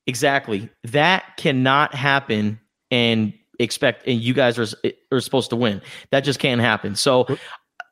[0.07, 0.69] Exactly.
[0.85, 2.59] That cannot happen
[2.89, 4.67] and expect and you guys are
[5.11, 5.81] are supposed to win.
[6.11, 6.95] That just can't happen.
[6.95, 7.27] So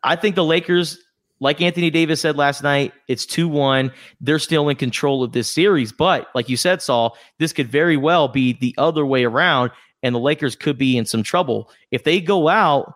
[0.03, 0.97] I think the Lakers
[1.39, 3.91] like Anthony Davis said last night, it's 2 1.
[4.21, 5.91] They're still in control of this series.
[5.91, 10.15] But like you said, Saul, this could very well be the other way around, and
[10.15, 11.69] the Lakers could be in some trouble.
[11.91, 12.93] If they go out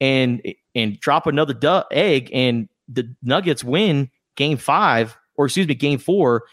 [0.00, 0.42] and
[0.74, 5.98] and drop another du- egg and the Nuggets win game five, or excuse me, game
[5.98, 6.44] four,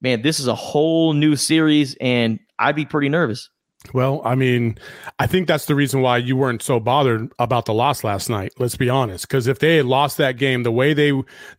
[0.00, 3.48] man, this is a whole new series, and I'd be pretty nervous.
[3.92, 4.78] Well, I mean,
[5.18, 8.52] I think that's the reason why you weren't so bothered about the loss last night.
[8.58, 11.12] Let's be honest, because if they had lost that game, the way they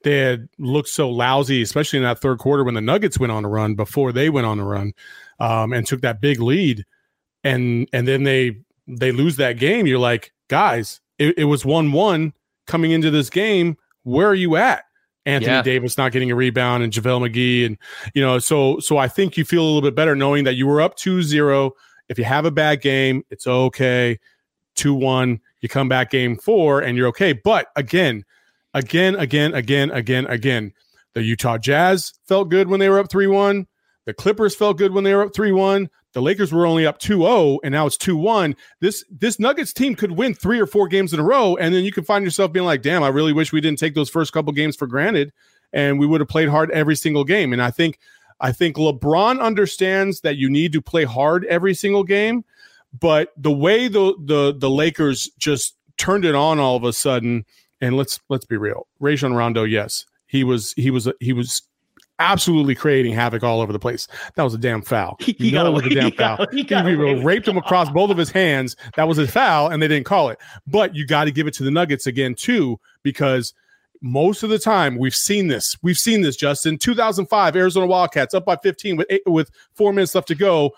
[0.03, 3.43] they had looked so lousy, especially in that third quarter when the Nuggets went on
[3.43, 4.93] a run before they went on a run,
[5.39, 6.85] um, and took that big lead,
[7.43, 8.57] and and then they
[8.87, 12.33] they lose that game, you're like, guys, it, it was one one
[12.67, 13.77] coming into this game.
[14.03, 14.83] Where are you at?
[15.25, 15.61] Anthony yeah.
[15.61, 17.65] Davis not getting a rebound and JaVale McGee.
[17.65, 17.77] And,
[18.13, 20.67] you know, so, so I think you feel a little bit better knowing that you
[20.67, 21.71] were up 2 0
[22.09, 24.19] if you have a bad game, it's okay.
[24.75, 27.33] 2 1, you come back game four and you're okay.
[27.33, 28.25] But again,
[28.73, 30.73] again, again, again, again, again,
[31.13, 33.67] the Utah Jazz felt good when they were up 3 1.
[34.05, 35.89] The Clippers felt good when they were up 3 1.
[36.13, 38.55] The Lakers were only up 2-0 and now it's 2-1.
[38.79, 41.83] This this Nuggets team could win 3 or 4 games in a row and then
[41.83, 44.31] you can find yourself being like, "Damn, I really wish we didn't take those first
[44.31, 45.33] couple games for granted
[45.71, 47.97] and we would have played hard every single game." And I think
[48.39, 52.43] I think LeBron understands that you need to play hard every single game,
[52.99, 57.45] but the way the the the Lakers just turned it on all of a sudden,
[57.81, 61.61] and let's let's be real, Rajon Rondo, yes, he was he was he was
[62.19, 64.07] absolutely creating havoc all over the place.
[64.35, 65.17] That was a damn foul.
[65.19, 66.37] He, he got, was a damn foul.
[66.37, 68.75] Got, he, got he raped him across both of his hands.
[68.95, 70.39] That was a foul, and they didn't call it.
[70.67, 73.53] But you got to give it to the Nuggets again too, because
[74.03, 75.77] most of the time we've seen this.
[75.81, 76.77] We've seen this, Justin.
[76.77, 80.73] 2005, Arizona Wildcats up by 15 with eight, with four minutes left to go,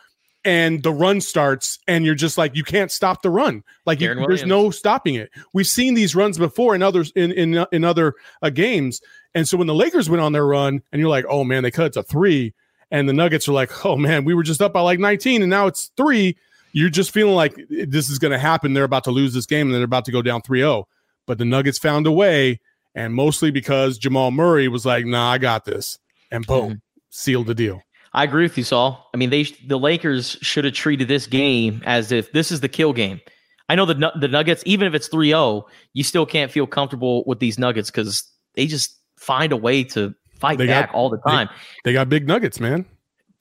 [0.45, 3.63] and the run starts, and you're just like you can't stop the run.
[3.87, 5.31] Like you, there's no stopping it.
[5.53, 8.13] We've seen these runs before in others in in in other
[8.43, 9.01] uh, games,
[9.33, 11.71] and so when the Lakers went on their run, and you're like, oh man, they
[11.71, 12.53] cut it to three,
[12.91, 15.49] and the Nuggets are like, oh man, we were just up by like 19, and
[15.49, 16.37] now it's three.
[16.73, 18.73] You're just feeling like this is going to happen.
[18.73, 20.83] They're about to lose this game, and they're about to go down 3-0.
[21.25, 22.59] But the Nuggets found a way
[22.95, 25.99] and mostly because Jamal Murray was like, "Nah, I got this,"
[26.31, 26.77] and boom, mm-hmm.
[27.09, 27.81] sealed the deal.
[28.13, 29.09] I agree with you, Saul.
[29.13, 32.69] I mean, they the Lakers should have treated this game as if this is the
[32.69, 33.19] kill game.
[33.67, 37.39] I know the the Nuggets, even if it's 3-0, you still can't feel comfortable with
[37.39, 38.23] these Nuggets because
[38.53, 41.49] they just find a way to fight they back got, all the time.
[41.83, 42.85] They, they got big Nuggets, man.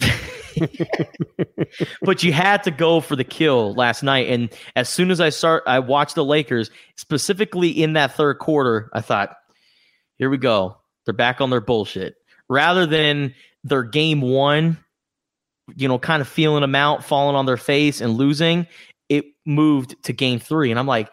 [2.02, 4.28] but you had to go for the kill last night.
[4.28, 8.90] And as soon as I start, I watched the Lakers, specifically in that third quarter,
[8.92, 9.36] I thought,
[10.18, 10.76] here we go.
[11.04, 12.16] They're back on their bullshit.
[12.48, 14.78] Rather than their game one,
[15.76, 18.66] you know, kind of feeling them out, falling on their face and losing,
[19.08, 20.70] it moved to game three.
[20.70, 21.10] And I'm like,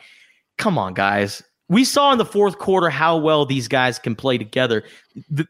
[0.58, 1.42] come on, guys.
[1.70, 4.84] We saw in the fourth quarter how well these guys can play together.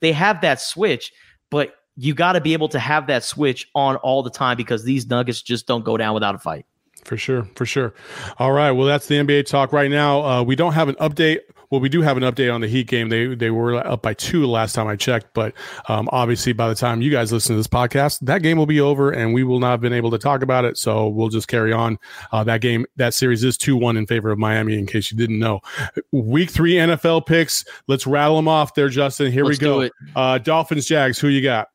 [0.02, 1.12] They have that switch,
[1.49, 4.84] but you got to be able to have that switch on all the time because
[4.84, 6.66] these Nuggets just don't go down without a fight.
[7.04, 7.95] For sure, for sure.
[8.38, 10.24] All right, well, that's the NBA talk right now.
[10.24, 11.39] Uh, we don't have an update
[11.72, 13.07] well, we do have an update on the Heat game.
[13.09, 15.53] They they were up by two last time I checked, but
[15.88, 18.82] um, obviously by the time you guys listen to this podcast, that game will be
[18.82, 20.78] over, and we will not have been able to talk about it.
[20.78, 21.97] So we'll just carry on.
[22.34, 24.78] Uh, that game, that series is two one in favor of Miami.
[24.78, 25.61] In case you didn't know,
[26.11, 27.63] Week three NFL picks.
[27.88, 29.32] Let's rattle them off there, Justin.
[29.32, 29.89] Here Let's we go.
[30.15, 31.19] Uh, Dolphins, Jags.
[31.19, 31.69] Who you got?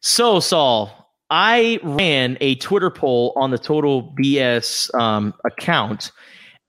[0.00, 6.12] So Saul, I ran a Twitter poll on the Total BS um, account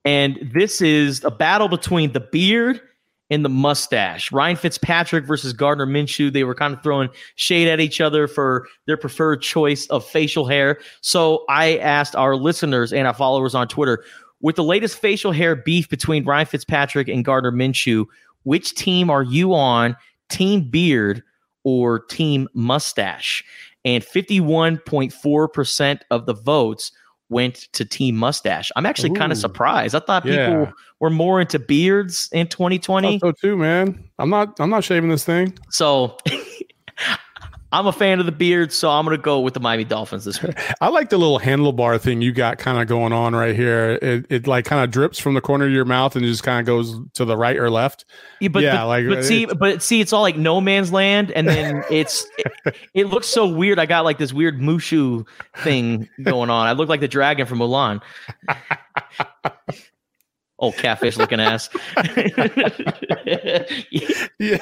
[0.06, 2.80] and this is a battle between the beard
[3.28, 4.30] and the mustache.
[4.30, 6.32] Ryan Fitzpatrick versus Gardner Minshew.
[6.32, 10.46] They were kind of throwing shade at each other for their preferred choice of facial
[10.46, 10.78] hair.
[11.00, 14.04] So I asked our listeners and our followers on Twitter
[14.40, 18.06] with the latest facial hair beef between Ryan Fitzpatrick and Gardner Minshew,
[18.44, 19.96] which team are you on?
[20.28, 21.20] Team beard
[21.64, 23.42] or team mustache?
[23.84, 26.92] And 51.4% of the votes
[27.28, 28.70] went to Team Mustache.
[28.76, 29.94] I'm actually kind of surprised.
[29.94, 30.48] I thought yeah.
[30.48, 33.18] people were more into beards in 2020.
[33.18, 34.08] so too, man.
[34.18, 34.58] I'm not.
[34.60, 35.54] I'm not shaving this thing.
[35.70, 36.16] So.
[37.72, 40.24] I'm a fan of the beard, so I'm going to go with the Miami Dolphins
[40.24, 40.56] this week.
[40.80, 43.98] I like the little handlebar thing you got kind of going on right here.
[44.00, 46.60] It, it like kind of drips from the corner of your mouth and just kind
[46.60, 48.04] of goes to the right or left.
[48.40, 51.32] Yeah, but, yeah, but, like but see, but see, it's all like no man's land,
[51.32, 53.78] and then it's it, it, looks so weird.
[53.78, 56.66] I got like this weird Mushu thing going on.
[56.66, 58.00] I look like the dragon from Mulan.
[60.58, 61.68] Oh, catfish looking ass.
[64.40, 64.58] yeah.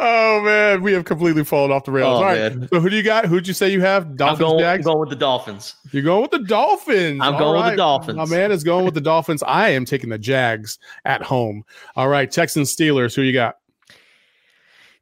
[0.00, 2.06] Oh man, we have completely fallen off the rails.
[2.06, 2.54] Oh, All right.
[2.54, 2.68] Man.
[2.72, 3.26] So who do you got?
[3.26, 4.16] Who'd you say you have?
[4.16, 4.40] Dolphins.
[4.40, 5.74] I'm going, I'm going with the Dolphins.
[5.90, 7.20] You're going with the Dolphins.
[7.20, 7.66] I'm All going right.
[7.66, 8.16] with the Dolphins.
[8.16, 9.42] My man is going with the Dolphins.
[9.42, 11.64] I am taking the Jags at home.
[11.96, 13.16] All right, Texans Steelers.
[13.16, 13.56] Who you got?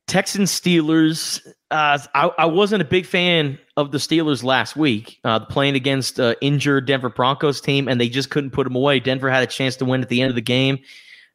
[0.07, 1.47] Texans Steelers.
[1.71, 6.19] Uh, I, I, wasn't a big fan of the Steelers last week, uh, playing against
[6.19, 9.01] uh, injured Denver Broncos team, and they just couldn't put them away.
[9.01, 10.79] Denver had a chance to win at the end of the game,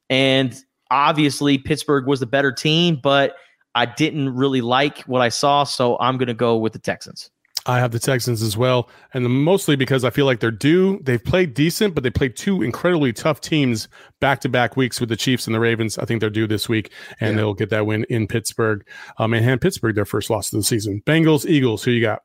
[0.09, 0.57] and
[0.89, 3.35] obviously Pittsburgh was the better team, but
[3.75, 7.29] I didn't really like what I saw, so I'm going to go with the Texans.
[7.67, 10.99] I have the Texans as well, and mostly because I feel like they're due.
[11.03, 13.87] They've played decent, but they played two incredibly tough teams
[14.19, 15.99] back to back weeks with the Chiefs and the Ravens.
[15.99, 17.35] I think they're due this week, and yeah.
[17.37, 18.83] they'll get that win in Pittsburgh
[19.19, 21.03] um, and hand Pittsburgh their first loss of the season.
[21.05, 21.83] Bengals, Eagles.
[21.83, 22.23] Who you got?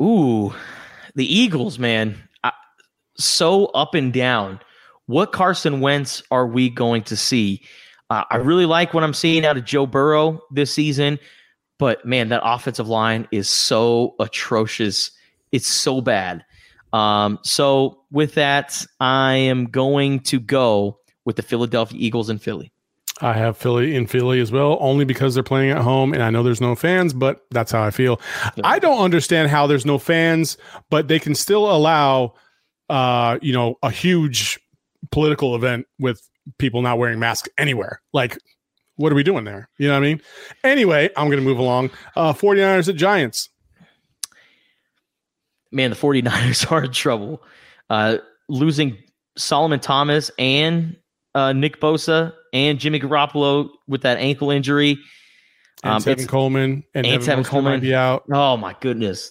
[0.00, 0.54] Ooh,
[1.16, 2.52] the Eagles, man, I,
[3.16, 4.60] so up and down.
[5.06, 7.62] What Carson Wentz are we going to see?
[8.10, 11.18] Uh, I really like what I'm seeing out of Joe Burrow this season,
[11.78, 15.10] but man, that offensive line is so atrocious.
[15.52, 16.44] It's so bad.
[16.92, 22.72] Um, so with that, I am going to go with the Philadelphia Eagles in Philly.
[23.20, 26.30] I have Philly in Philly as well, only because they're playing at home, and I
[26.30, 28.20] know there's no fans, but that's how I feel.
[28.62, 30.56] I don't understand how there's no fans,
[30.88, 32.34] but they can still allow,
[32.88, 34.60] uh, you know, a huge
[35.10, 36.28] political event with
[36.58, 38.00] people not wearing masks anywhere.
[38.12, 38.38] Like,
[38.96, 39.68] what are we doing there?
[39.78, 40.22] You know what I mean?
[40.64, 41.90] Anyway, I'm going to move along.
[42.16, 43.48] Uh, 49ers at Giants.
[45.70, 47.42] Man, the 49ers are in trouble.
[47.90, 48.18] Uh,
[48.48, 48.98] losing
[49.36, 50.96] Solomon Thomas and
[51.34, 54.98] uh, Nick Bosa and Jimmy Garoppolo with that ankle injury.
[55.84, 58.24] And um, Tevin Coleman and, and Tevin Coleman be out.
[58.32, 59.30] Oh my goodness!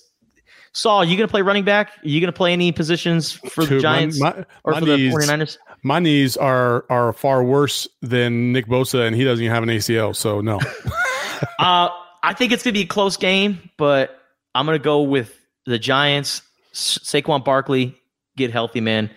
[0.71, 1.89] Saul, you going to play running back?
[1.89, 4.85] Are you going to play any positions for the Giants my, my, or my for
[4.85, 5.57] knees, the 49ers?
[5.87, 9.69] My knees are are far worse than Nick Bosa, and he doesn't even have an
[9.69, 10.57] ACL, so no.
[11.59, 11.89] uh,
[12.23, 14.19] I think it's going to be a close game, but
[14.53, 15.33] I'm going to go with
[15.65, 16.41] the Giants.
[16.73, 17.97] Saquon Barkley,
[18.35, 19.09] get healthy, man.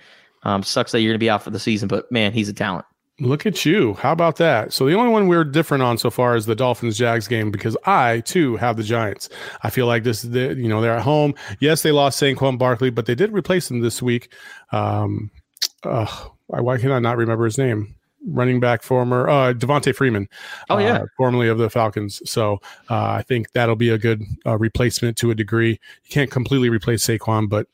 [0.44, 2.52] Um, sucks that you're going to be out for the season, but man, he's a
[2.52, 2.86] talent.
[3.18, 3.94] Look at you.
[3.94, 4.72] How about that?
[4.72, 7.76] So the only one we're different on so far is the Dolphins Jags game because
[7.84, 9.28] I too have the Giants.
[9.64, 11.34] I feel like this is the, you know, they're at home.
[11.58, 14.32] Yes, they lost Saquon Barkley, but they did replace him this week.
[14.70, 15.32] Um,
[15.82, 16.06] uh,
[16.58, 17.94] why can I not remember his name?
[18.26, 20.28] Running back former uh, Devonta Freeman.
[20.68, 22.20] Oh yeah, uh, formerly of the Falcons.
[22.30, 25.70] So uh, I think that'll be a good uh, replacement to a degree.
[25.70, 27.66] You can't completely replace Saquon, but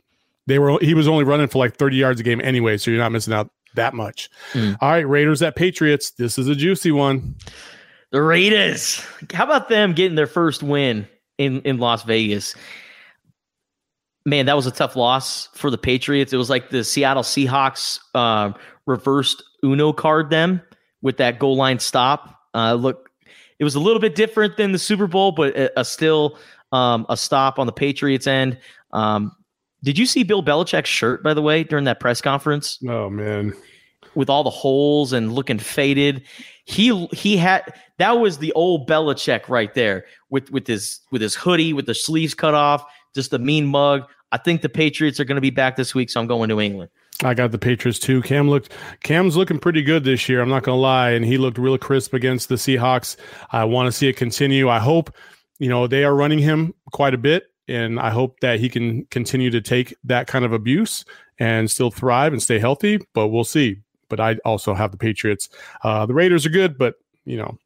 [0.47, 3.01] they were he was only running for like 30 yards a game anyway, so you're
[3.01, 4.31] not missing out that much.
[4.53, 4.77] Mm.
[4.81, 6.11] All right, Raiders at Patriots.
[6.13, 7.35] This is a juicy one.
[8.11, 9.05] The Raiders.
[9.33, 11.09] How about them getting their first win
[11.39, 12.55] in in Las Vegas?
[14.27, 16.33] Man, that was a tough loss for the Patriots.
[16.33, 18.53] It was like the Seattle Seahawks uh,
[18.85, 20.61] reversed Uno card them
[21.01, 22.39] with that goal line stop.
[22.53, 23.11] Uh, look,
[23.59, 26.39] it was a little bit different than the Super Bowl, but a, a still
[26.73, 28.59] um, a stop on the Patriots end.
[28.93, 29.33] Um,
[29.83, 32.79] did you see Bill Belichick's shirt, by the way, during that press conference?
[32.89, 33.55] Oh man,
[34.15, 36.25] with all the holes and looking faded.
[36.65, 41.35] He he had that was the old Belichick right there with with his with his
[41.35, 44.03] hoodie with the sleeves cut off, just a mean mug.
[44.33, 46.61] I think the Patriots are going to be back this week, so I'm going to
[46.61, 46.91] England.
[47.25, 48.21] I got the Patriots too.
[48.23, 48.73] Cam looked
[49.03, 50.43] Cam's looking pretty good this year.
[50.43, 53.17] I'm not gonna lie, and he looked real crisp against the Seahawks.
[53.51, 54.69] I want to see it continue.
[54.69, 55.15] I hope
[55.59, 59.07] you know they are running him quite a bit, and I hope that he can
[59.07, 61.07] continue to take that kind of abuse
[61.39, 63.01] and still thrive and stay healthy.
[63.15, 63.79] But we'll see.
[64.11, 65.49] But I also have the Patriots.
[65.83, 67.57] Uh, the Raiders are good, but you know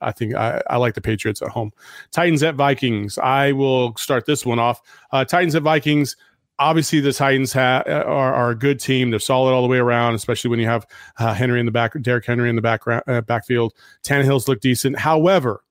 [0.00, 1.72] I think I, I, like the Patriots at home.
[2.10, 3.18] Titans at Vikings.
[3.18, 4.82] I will start this one off.
[5.10, 6.16] Uh, Titans at Vikings
[6.58, 9.10] obviously the Titans ha- are, are, a good team.
[9.10, 10.86] They're solid all the way around, especially when you have
[11.18, 13.74] uh, Henry in the back, Derrick Henry in the background, uh, backfield.
[14.04, 14.98] Tannehill's look decent.
[14.98, 15.62] However,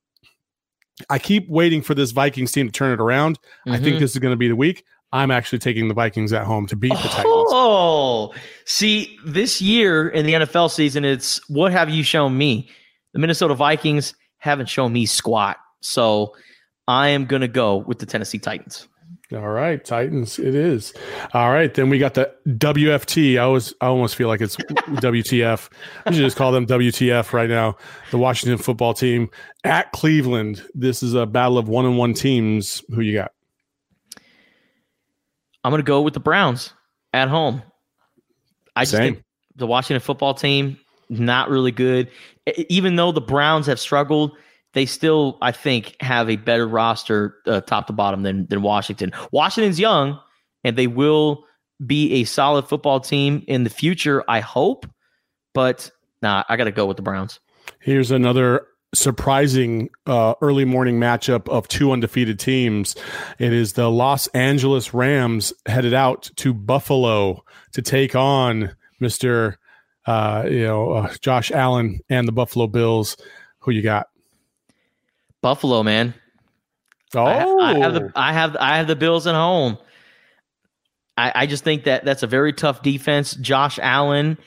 [1.09, 3.39] I keep waiting for this Vikings team to turn it around.
[3.39, 3.71] Mm-hmm.
[3.71, 3.99] I think mm-hmm.
[3.99, 4.85] this is going to be the week.
[5.11, 7.25] I'm actually taking the Vikings at home to beat the Titans.
[7.27, 8.33] Oh,
[8.65, 12.69] see, this year in the NFL season, it's what have you shown me?
[13.15, 15.55] The Minnesota Vikings haven't shown me squat.
[15.79, 16.35] So
[16.85, 18.89] I am going to go with the Tennessee Titans.
[19.31, 20.37] All right, Titans.
[20.37, 20.93] It is.
[21.33, 23.35] All right, then we got the WFT.
[23.35, 25.69] I always, I almost feel like it's WTF.
[26.05, 27.77] I should just call them WTF right now.
[28.11, 29.29] The Washington Football Team
[29.63, 30.61] at Cleveland.
[30.73, 32.83] This is a battle of one on one teams.
[32.89, 33.31] Who you got?
[35.63, 36.73] I'm going to go with the Browns
[37.13, 37.63] at home.
[38.75, 39.13] I just Same.
[39.13, 40.77] think the Washington Football Team
[41.09, 42.09] not really good.
[42.69, 44.37] Even though the Browns have struggled,
[44.73, 49.13] they still, I think, have a better roster uh, top to bottom than than Washington.
[49.31, 50.19] Washington's young,
[50.63, 51.45] and they will
[51.85, 54.23] be a solid football team in the future.
[54.27, 54.85] I hope,
[55.53, 55.89] but
[56.21, 57.39] nah, I got to go with the Browns.
[57.79, 62.95] Here's another surprising uh, early morning matchup of two undefeated teams.
[63.39, 67.43] It is the Los Angeles Rams headed out to Buffalo
[67.73, 69.57] to take on Mister,
[70.05, 73.17] uh, you know, uh, Josh Allen and the Buffalo Bills.
[73.59, 74.07] Who you got?
[75.41, 76.13] Buffalo, man.
[77.13, 79.77] Oh, I, I, have the I have I have the Bills at home.
[81.17, 83.35] I, I just think that that's a very tough defense.
[83.35, 84.37] Josh Allen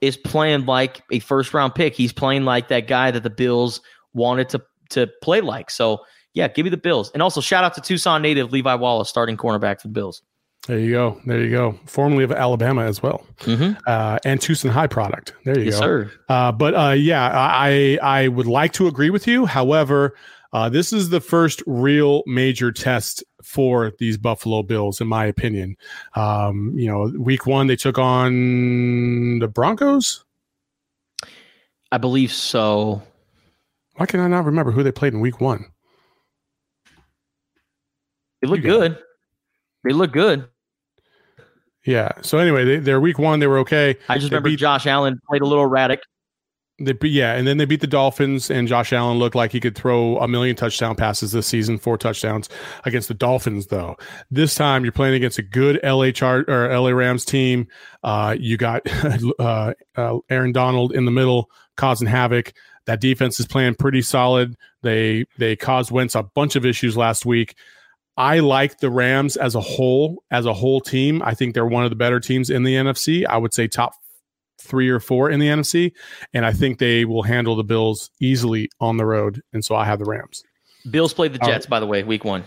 [0.00, 1.94] is playing like a first round pick.
[1.94, 3.80] He's playing like that guy that the Bills
[4.12, 5.70] wanted to to play like.
[5.70, 7.10] So yeah, give me the Bills.
[7.12, 10.22] And also shout out to Tucson native Levi Wallace, starting cornerback for the Bills.
[10.66, 11.20] There you go.
[11.24, 11.78] There you go.
[11.86, 13.78] Formerly of Alabama as well, mm-hmm.
[13.86, 15.32] uh, and Tucson High product.
[15.44, 15.80] There you yes, go.
[15.80, 16.12] Sir.
[16.28, 19.46] Uh, but uh, yeah, I I would like to agree with you.
[19.46, 20.16] However,
[20.52, 25.76] uh, this is the first real major test for these Buffalo Bills, in my opinion.
[26.14, 30.24] Um, you know, week one they took on the Broncos.
[31.92, 33.02] I believe so.
[33.94, 35.64] Why can I not remember who they played in week one?
[38.42, 38.98] They looked good.
[39.86, 40.48] They look good.
[41.84, 42.10] Yeah.
[42.22, 43.38] So anyway, they, they're week one.
[43.38, 43.96] They were okay.
[44.08, 46.00] I just they remember beat, Josh Allen played a little erratic.
[46.78, 49.74] They yeah, and then they beat the Dolphins, and Josh Allen looked like he could
[49.74, 52.50] throw a million touchdown passes this season, four touchdowns
[52.84, 53.68] against the Dolphins.
[53.68, 53.96] Though
[54.30, 57.68] this time you're playing against a good LA Char or LA Rams team.
[58.02, 58.82] Uh, you got
[59.38, 62.52] uh, uh, Aaron Donald in the middle causing havoc.
[62.86, 64.56] That defense is playing pretty solid.
[64.82, 67.54] They they caused Wentz a bunch of issues last week.
[68.16, 71.22] I like the Rams as a whole, as a whole team.
[71.22, 73.26] I think they're one of the better teams in the NFC.
[73.26, 73.92] I would say top
[74.58, 75.92] three or four in the NFC,
[76.32, 79.42] and I think they will handle the Bills easily on the road.
[79.52, 80.42] And so I have the Rams.
[80.90, 82.44] Bills played the Jets, uh, by the way, week one.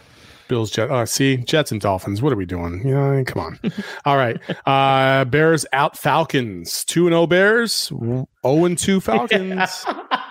[0.48, 0.92] Bills, Jets.
[0.92, 2.22] Uh, see, Jets and Dolphins.
[2.22, 2.82] What are we doing?
[2.86, 3.60] You know, come on.
[4.06, 4.38] All right.
[4.66, 6.84] Uh, Bears out Falcons.
[6.86, 7.90] 2 and 0 Bears.
[7.90, 9.86] 0 and 2 Falcons.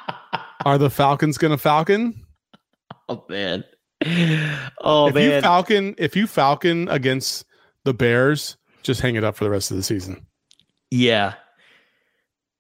[0.65, 2.27] are the Falcons going to Falcon?
[3.09, 3.65] Oh, man.
[4.81, 7.45] oh if man, you Falcon, if you Falcon against
[7.85, 10.27] the Bears, just hang it up for the rest of the season.
[10.91, 11.35] Yeah.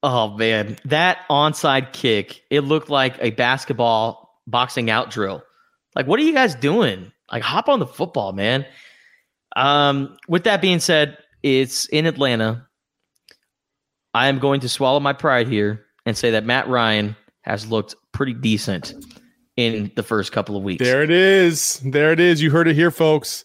[0.02, 5.42] Oh man, that onside kick, it looked like a basketball boxing out drill.
[5.94, 7.10] Like, what are you guys doing?
[7.32, 8.64] Like, hop on the football, man.
[9.56, 12.66] Um, with that being said, it's in Atlanta.
[14.14, 17.94] I am going to swallow my pride here and say that Matt Ryan has looked
[18.12, 18.94] pretty decent
[19.58, 20.82] in the first couple of weeks.
[20.82, 21.80] There it is.
[21.84, 22.40] There it is.
[22.40, 23.44] You heard it here, folks.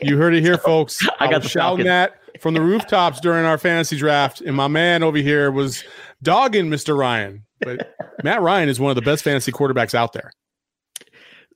[0.00, 1.04] you heard it here, folks.
[1.18, 5.02] I got the shouting that from the rooftops during our fantasy draft, and my man
[5.02, 5.82] over here was
[6.22, 6.96] dogging Mr.
[6.96, 7.44] Ryan.
[7.58, 10.30] But Matt Ryan is one of the best fantasy quarterbacks out there.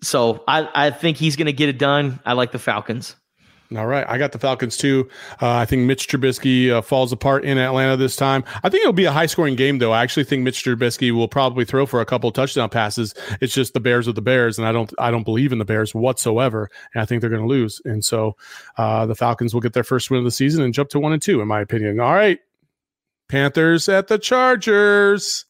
[0.02, 2.18] So I, I think he's going to get it done.
[2.26, 3.14] I like the Falcons.
[3.76, 5.08] All right, I got the Falcons too.
[5.40, 8.42] Uh, I think Mitch Trubisky uh, falls apart in Atlanta this time.
[8.64, 9.92] I think it'll be a high-scoring game, though.
[9.92, 13.14] I actually think Mitch Trubisky will probably throw for a couple touchdown passes.
[13.40, 15.64] It's just the Bears of the Bears, and I don't, I don't believe in the
[15.64, 17.80] Bears whatsoever, and I think they're going to lose.
[17.84, 18.36] And so,
[18.76, 21.12] uh, the Falcons will get their first win of the season and jump to one
[21.12, 22.00] and two, in my opinion.
[22.00, 22.40] All right,
[23.28, 25.44] Panthers at the Chargers.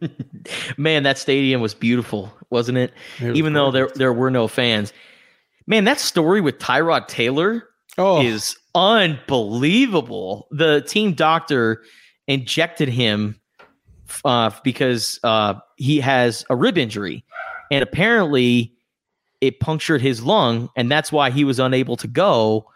[0.76, 2.92] Man, that stadium was beautiful, wasn't it?
[3.20, 4.92] It was Even though there there were no fans.
[5.66, 10.46] Man, that story with Tyrod Taylor oh, is unbelievable.
[10.50, 11.82] The team doctor
[12.26, 13.40] injected him
[14.24, 17.24] uh, because uh, he has a rib injury,
[17.70, 18.74] and apparently
[19.40, 22.66] it punctured his lung, and that's why he was unable to go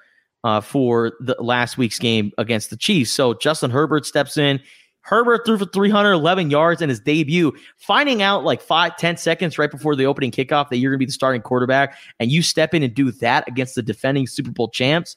[0.44, 3.12] uh, for the last week's game against the Chiefs.
[3.12, 4.60] So Justin Herbert steps in.
[5.08, 7.50] Herbert threw for 311 yards in his debut.
[7.76, 11.02] Finding out like five, 10 seconds right before the opening kickoff that you're going to
[11.02, 14.50] be the starting quarterback, and you step in and do that against the defending Super
[14.50, 15.16] Bowl champs.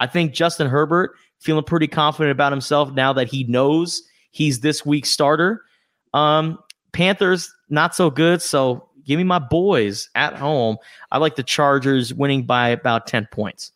[0.00, 4.84] I think Justin Herbert feeling pretty confident about himself now that he knows he's this
[4.84, 5.62] week's starter.
[6.14, 6.58] Um,
[6.90, 10.78] Panthers not so good, so give me my boys at home.
[11.12, 13.70] I like the Chargers winning by about 10 points.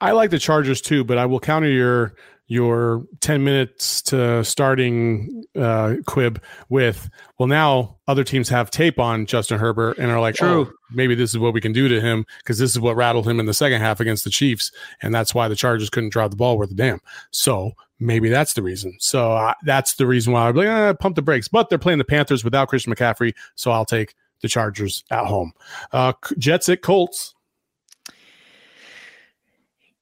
[0.00, 2.14] I like the Chargers too, but I will counter your
[2.46, 6.38] your 10 minutes to starting uh, quib
[6.68, 10.66] with, well, now other teams have tape on Justin Herbert and are like, True.
[10.68, 13.26] oh, maybe this is what we can do to him because this is what rattled
[13.26, 14.70] him in the second half against the Chiefs.
[15.00, 17.00] And that's why the Chargers couldn't drive the ball worth a damn.
[17.30, 18.96] So maybe that's the reason.
[18.98, 21.48] So uh, that's the reason why I'd be like, eh, pump the brakes.
[21.48, 23.32] But they're playing the Panthers without Christian McCaffrey.
[23.54, 25.52] So I'll take the Chargers at home.
[25.92, 27.34] Uh, Jets at Colts.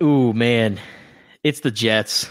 [0.02, 0.80] Ooh, man.
[1.44, 2.28] It's the Jets.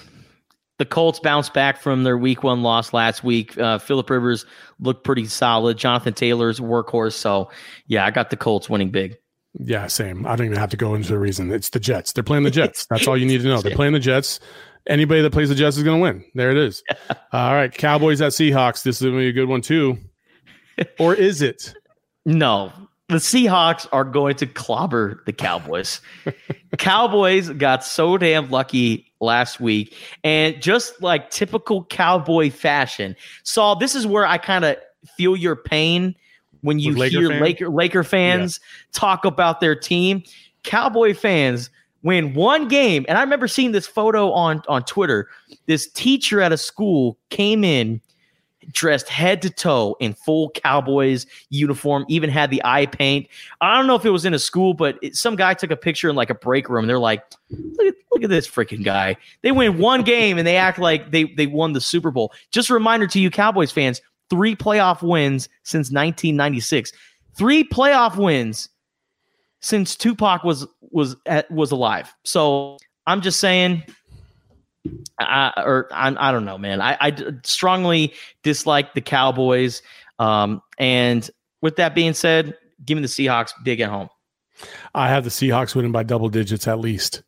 [0.77, 3.57] The Colts bounced back from their week one loss last week.
[3.57, 4.45] Uh, Philip Rivers
[4.79, 5.77] looked pretty solid.
[5.77, 7.13] Jonathan Taylor's workhorse.
[7.13, 7.51] So,
[7.85, 9.17] yeah, I got the Colts winning big.
[9.59, 10.25] Yeah, same.
[10.25, 11.51] I don't even have to go into the reason.
[11.51, 12.13] It's the Jets.
[12.13, 12.87] They're playing the Jets.
[12.89, 13.61] That's all you need to know.
[13.61, 14.39] They're playing the Jets.
[14.87, 16.25] Anybody that plays the Jets is going to win.
[16.33, 16.81] There it is.
[17.31, 18.81] All right, Cowboys at Seahawks.
[18.81, 19.99] This is going to be a good one too.
[20.97, 21.75] Or is it?
[22.25, 22.73] No,
[23.11, 26.01] the Seahawks are going to clobber the Cowboys.
[26.77, 33.15] Cowboys got so damn lucky last week, and just like typical Cowboy fashion.
[33.43, 34.77] Saul, this is where I kind of
[35.17, 36.15] feel your pain
[36.61, 37.41] when you Laker hear fans?
[37.41, 38.59] Laker Laker fans
[38.93, 40.23] talk about their team.
[40.63, 41.69] Cowboy fans
[42.03, 45.27] win one game, and I remember seeing this photo on on Twitter.
[45.65, 48.01] This teacher at a school came in
[48.71, 53.27] dressed head to toe in full Cowboys uniform, even had the eye paint.
[53.61, 55.75] I don't know if it was in a school, but it, some guy took a
[55.75, 56.87] picture in like a break room.
[56.87, 59.17] They're like, look at, look at this freaking guy.
[59.41, 62.33] They win one game and they act like they, they won the Super Bowl.
[62.51, 66.91] Just a reminder to you Cowboys fans, three playoff wins since 1996.
[67.33, 68.69] Three playoff wins
[69.61, 71.15] since Tupac was was
[71.49, 72.13] was alive.
[72.23, 73.83] So I'm just saying
[75.19, 76.81] I, or I, I don't know, man.
[76.81, 78.13] I strongly
[78.43, 79.81] dislike the Cowboys.
[80.19, 81.29] Um, and
[81.61, 84.09] with that being said, give me the Seahawks big at home.
[84.93, 87.23] I have the Seahawks winning by double digits at least.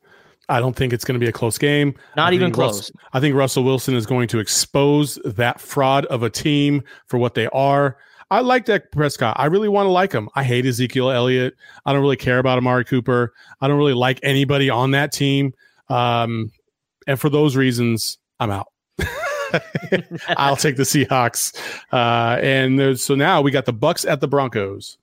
[0.50, 1.96] I don't think it's going to be a close game.
[2.16, 2.92] Not even close.
[2.92, 7.18] Russ- I think Russell Wilson is going to expose that fraud of a team for
[7.18, 7.98] what they are.
[8.30, 9.36] I like Dak Prescott.
[9.40, 10.30] I really want to like him.
[10.36, 11.56] I hate Ezekiel Elliott.
[11.86, 13.34] I don't really care about Amari Cooper.
[13.62, 15.54] I don't really like anybody on that team.
[15.88, 16.52] Um,
[17.08, 18.68] and for those reasons, I'm out.
[20.38, 21.56] I'll take the Seahawks.
[21.92, 24.98] Uh, and so now we got the Bucks at the Broncos.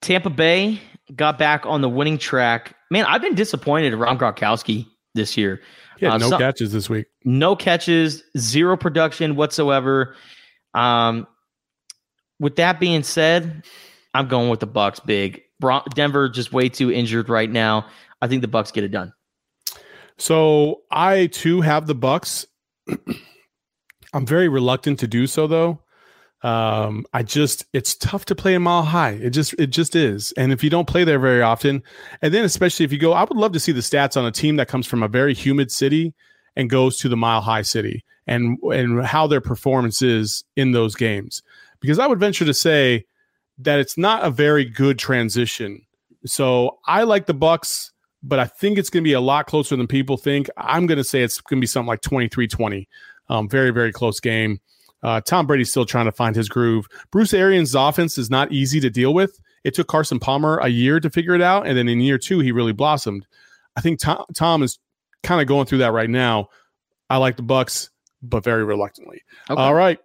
[0.00, 0.80] Tampa Bay
[1.14, 2.74] got back on the winning track.
[2.90, 5.60] Man, I've been disappointed in Rob Gronkowski this year.
[6.00, 7.06] Had Uh, no some- catches this week.
[7.24, 10.16] no catches, zero production whatsoever.
[10.74, 11.26] Um,
[12.40, 13.64] with that being said,
[14.14, 15.42] I'm going with the Bucks big.
[15.60, 17.86] Bron- Denver just way too injured right now.
[18.20, 19.12] I think the Bucks get it done.
[20.18, 22.46] So I too have the Bucks.
[24.14, 25.80] I'm very reluctant to do so though.
[26.42, 29.12] Um, I just it's tough to play a Mile High.
[29.12, 30.32] It just it just is.
[30.32, 31.82] And if you don't play there very often,
[32.20, 34.32] and then especially if you go, I would love to see the stats on a
[34.32, 36.14] team that comes from a very humid city
[36.56, 40.96] and goes to the Mile High city and and how their performance is in those
[40.96, 41.42] games.
[41.80, 43.06] Because I would venture to say
[43.58, 45.82] that it's not a very good transition.
[46.26, 47.92] So I like the Bucks
[48.22, 50.48] but I think it's going to be a lot closer than people think.
[50.56, 52.88] I'm going to say it's going to be something like 23 20.
[53.28, 54.60] Um, very, very close game.
[55.02, 56.86] Uh, Tom Brady's still trying to find his groove.
[57.10, 59.40] Bruce Arians' offense is not easy to deal with.
[59.64, 61.66] It took Carson Palmer a year to figure it out.
[61.66, 63.26] And then in year two, he really blossomed.
[63.76, 64.78] I think Tom, Tom is
[65.22, 66.48] kind of going through that right now.
[67.10, 67.90] I like the Bucks,
[68.22, 69.22] but very reluctantly.
[69.50, 69.60] Okay.
[69.60, 69.98] All right.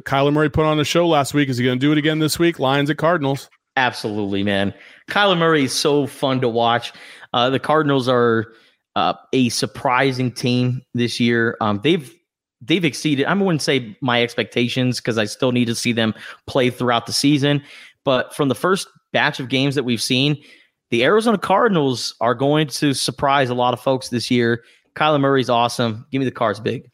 [0.00, 1.48] Kyler Murray put on a show last week.
[1.48, 2.58] Is he going to do it again this week?
[2.58, 3.50] Lions at Cardinals.
[3.76, 4.74] Absolutely, man.
[5.10, 6.92] Kyler Murray is so fun to watch.
[7.32, 8.52] Uh, the Cardinals are
[8.96, 11.56] uh, a surprising team this year.
[11.60, 12.12] Um, they've
[12.60, 13.26] they've exceeded.
[13.26, 16.14] I wouldn't say my expectations because I still need to see them
[16.46, 17.62] play throughout the season.
[18.04, 20.42] But from the first batch of games that we've seen,
[20.90, 24.64] the Arizona Cardinals are going to surprise a lot of folks this year.
[24.94, 26.06] Kyler Murray's awesome.
[26.10, 26.90] Give me the cards big.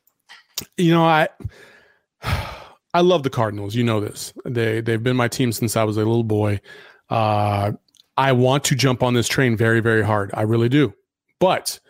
[0.77, 1.29] You know, I
[2.95, 3.75] I love the Cardinals.
[3.75, 4.33] You know this.
[4.45, 6.61] They they've been my team since I was a little boy.
[7.11, 7.73] Uh,
[8.19, 10.31] I want to jump on this train very very hard.
[10.35, 10.93] I really do.
[11.39, 11.81] But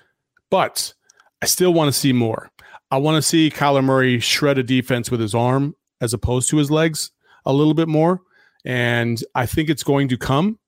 [0.51, 0.95] but
[1.43, 2.51] I still want to see more.
[2.91, 6.59] I want to see Kyler Murray shred a defense with his arm as opposed to
[6.59, 7.11] his legs
[7.45, 8.21] a little bit more.
[8.65, 10.59] And I think it's going to come.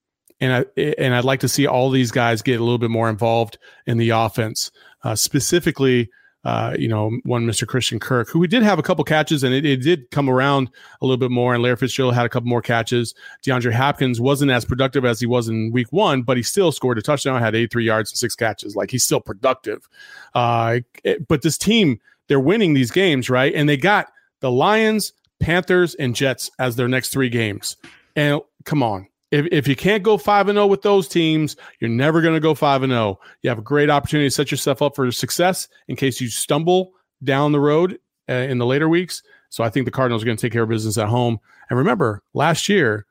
[0.41, 3.11] And I and I'd like to see all these guys get a little bit more
[3.11, 4.71] involved in the offense,
[5.05, 6.09] uh, specifically
[6.45, 7.67] uh, you know, one Mr.
[7.67, 10.71] Christian Kirk, who we did have a couple catches and it, it, did come around
[11.03, 11.53] a little bit more.
[11.53, 13.15] And Larry Fitzgerald had a couple more catches.
[13.45, 16.97] DeAndre Hopkins wasn't as productive as he was in week one, but he still scored
[16.97, 18.75] a touchdown, had 83 yards and six catches.
[18.75, 19.87] Like he's still productive.
[20.35, 23.53] Uh, it, but this team, they're winning these games, right?
[23.55, 24.11] And they got
[24.41, 27.77] the Lions, Panthers, and Jets as their next three games.
[28.17, 31.91] And come on, if, if you can't go 5 and 0 with those teams, you're
[31.91, 33.19] never going to go 5 and 0.
[33.43, 36.93] You have a great opportunity to set yourself up for success in case you stumble
[37.23, 39.23] down the road uh, in the later weeks.
[39.49, 41.39] So I think the Cardinals are going to take care of business at home.
[41.69, 43.07] And remember, last year,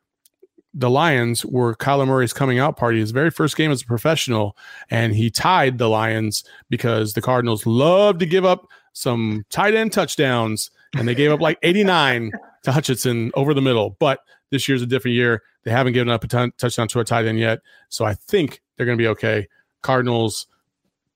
[0.73, 4.55] the Lions were Kyler Murray's coming out party, his very first game as a professional,
[4.89, 9.91] and he tied the Lions because the Cardinals love to give up some tight end
[9.91, 12.31] touchdowns, and they gave up like 89
[12.63, 13.97] to Hockenson over the middle.
[13.99, 14.19] But
[14.51, 15.43] this year's a different year.
[15.63, 18.61] They haven't given up a ton, touchdown to a tight end yet, so I think
[18.75, 19.47] they're going to be okay.
[19.81, 20.47] Cardinals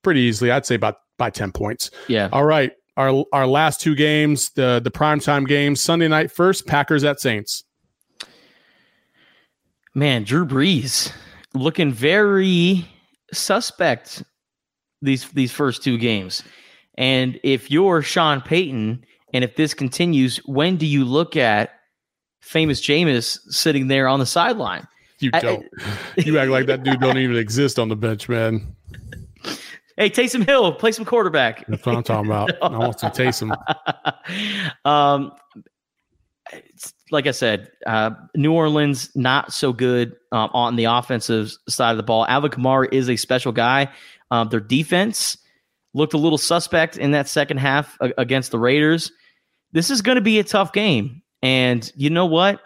[0.02, 1.92] pretty easily, I'd say about by ten points.
[2.08, 2.30] Yeah.
[2.32, 7.04] All right, our our last two games, the the primetime games, Sunday night first, Packers
[7.04, 7.64] at Saints.
[9.96, 11.12] Man, Drew Brees
[11.54, 12.88] looking very
[13.32, 14.24] suspect
[15.02, 16.44] these these first two games.
[16.96, 21.72] And if you're Sean Payton, and if this continues, when do you look at
[22.44, 24.88] famous Jameis sitting there on the sideline.
[25.20, 25.66] You don't.
[25.80, 28.76] I, you act like that dude don't even exist on the bench, man.
[29.98, 31.66] Hey, Taysom Hill, play some quarterback.
[31.68, 32.52] That's what I'm talking about.
[32.62, 33.56] I want some Taysom.
[34.86, 35.32] um,
[37.12, 41.98] like I said, uh, New Orleans not so good um, on the offensive side of
[41.98, 42.26] the ball.
[42.28, 43.89] Alvin Kamara is a special guy.
[44.32, 45.38] Um, their defense
[45.94, 49.12] looked a little suspect in that second half against the Raiders.
[49.72, 51.22] This is going to be a tough game.
[51.44, 52.62] And you know what?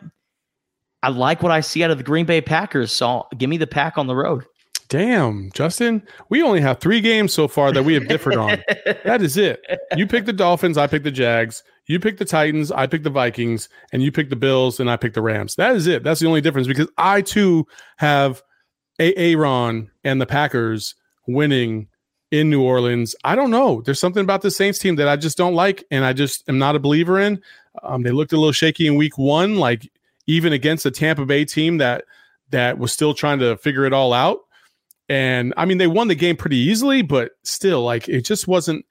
[1.03, 2.91] I like what I see out of the Green Bay Packers.
[2.91, 4.45] So give me the pack on the road.
[4.89, 8.63] Damn, Justin, we only have three games so far that we have differed on.
[9.03, 9.61] that is it.
[9.97, 11.61] You pick the Dolphins, I pick the Jags.
[11.88, 14.95] You pick the Titans, I pick the Vikings, and you pick the Bills, and I
[14.95, 15.55] pick the Rams.
[15.55, 16.03] That is it.
[16.03, 17.65] That's the only difference because I too
[17.97, 18.41] have
[18.99, 20.95] Aaron and the Packers
[21.28, 21.88] winning
[22.32, 23.15] in New Orleans.
[23.23, 23.82] I don't know.
[23.82, 26.57] There's something about the Saints team that I just don't like, and I just am
[26.57, 27.41] not a believer in.
[27.84, 29.89] Um, they looked a little shaky in week one, like
[30.25, 32.05] even against a Tampa Bay team that
[32.49, 34.39] that was still trying to figure it all out.
[35.09, 38.86] And I mean, they won the game pretty easily, but still, like it just wasn't.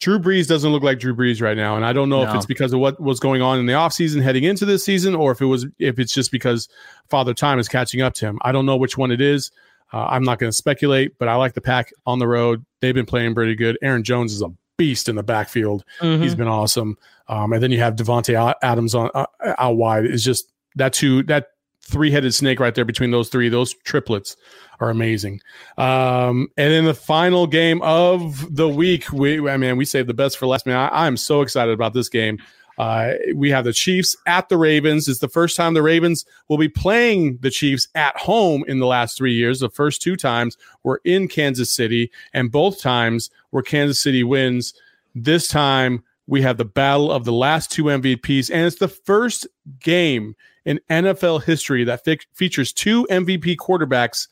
[0.00, 2.28] Drew Brees doesn't look like Drew Brees right now, and I don't know no.
[2.28, 5.14] if it's because of what was going on in the offseason heading into this season,
[5.14, 6.68] or if it was if it's just because
[7.08, 8.40] Father Time is catching up to him.
[8.42, 9.52] I don't know which one it is.
[9.92, 12.64] Uh, I'm not going to speculate, but I like the pack on the road.
[12.80, 13.78] They've been playing pretty good.
[13.82, 15.84] Aaron Jones is a beast in the backfield.
[16.00, 16.22] Mm-hmm.
[16.22, 16.96] He's been awesome.
[17.28, 19.26] Um, and then you have Davante Adams on uh,
[19.58, 20.06] out wide.
[20.06, 21.48] Is just that two that
[21.82, 23.48] three headed snake right there between those three.
[23.48, 24.36] Those triplets
[24.80, 25.40] are amazing.
[25.78, 30.14] Um, and then the final game of the week, we I mean we saved the
[30.14, 30.66] best for last.
[30.66, 32.38] Man, I, I'm so excited about this game.
[32.78, 35.08] Uh, we have the Chiefs at the Ravens.
[35.08, 38.86] It's the first time the Ravens will be playing the Chiefs at home in the
[38.86, 39.60] last three years.
[39.60, 44.74] The first two times were in Kansas City, and both times were Kansas City wins.
[45.14, 49.46] This time we have the battle of the last two MVPs, and it's the first
[49.80, 52.04] game in NFL history that
[52.34, 54.28] features two MVP quarterbacks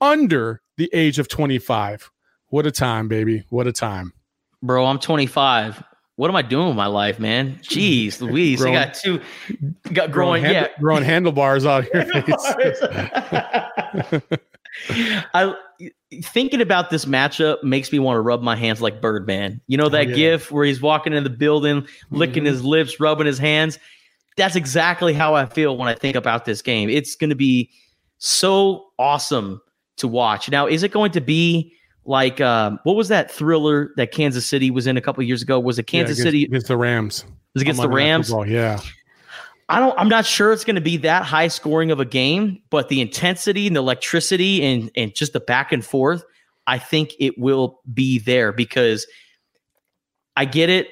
[0.00, 2.10] under the age of 25.
[2.48, 3.44] What a time, baby.
[3.50, 4.12] What a time.
[4.62, 5.82] Bro, I'm 25
[6.16, 7.58] what am I doing with my life, man?
[7.62, 9.20] Jeez, Louise, growing, I got two,
[9.92, 12.24] got growing, growing yeah, growing handlebars out here.
[15.34, 15.54] I
[16.22, 19.60] thinking about this matchup makes me want to rub my hands like Birdman.
[19.66, 20.16] You know that oh, yeah.
[20.16, 22.52] gif where he's walking in the building, licking mm-hmm.
[22.52, 23.78] his lips, rubbing his hands.
[24.36, 26.88] That's exactly how I feel when I think about this game.
[26.88, 27.70] It's going to be
[28.18, 29.60] so awesome
[29.96, 30.50] to watch.
[30.50, 31.72] Now, is it going to be
[32.06, 35.58] like um, what was that thriller that Kansas City was in a couple years ago?
[35.58, 37.24] Was it Kansas yeah, against, City against the Rams?
[37.54, 38.28] Was against the Rams?
[38.28, 38.80] Football, yeah.
[39.68, 39.98] I don't.
[39.98, 43.00] I'm not sure it's going to be that high scoring of a game, but the
[43.00, 46.24] intensity and the electricity and and just the back and forth.
[46.66, 49.06] I think it will be there because
[50.36, 50.88] I get it.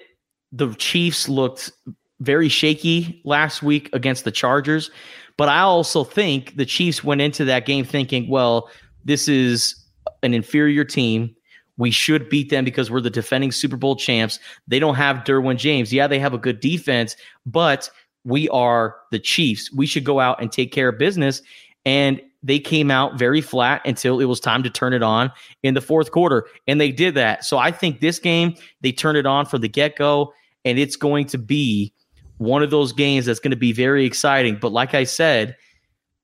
[0.53, 1.73] The Chiefs looked
[2.21, 4.91] very shaky last week against the Chargers,
[5.37, 8.71] but I also think the Chiefs went into that game thinking, well,
[9.05, 9.82] this is
[10.23, 11.35] an inferior team.
[11.79, 14.39] We should beat them because we're the defending Super Bowl champs.
[14.68, 15.93] They don't have Derwin James.
[15.93, 17.16] Yeah, they have a good defense,
[17.47, 17.91] but
[18.25, 19.73] we are the Chiefs.
[19.73, 21.43] We should go out and take care of business.
[21.85, 25.75] And they came out very flat until it was time to turn it on in
[25.75, 26.47] the fourth quarter.
[26.66, 27.45] And they did that.
[27.45, 30.33] So I think this game, they turned it on from the get go.
[30.64, 31.93] And it's going to be
[32.39, 34.59] one of those games that's going to be very exciting.
[34.61, 35.57] But like I said,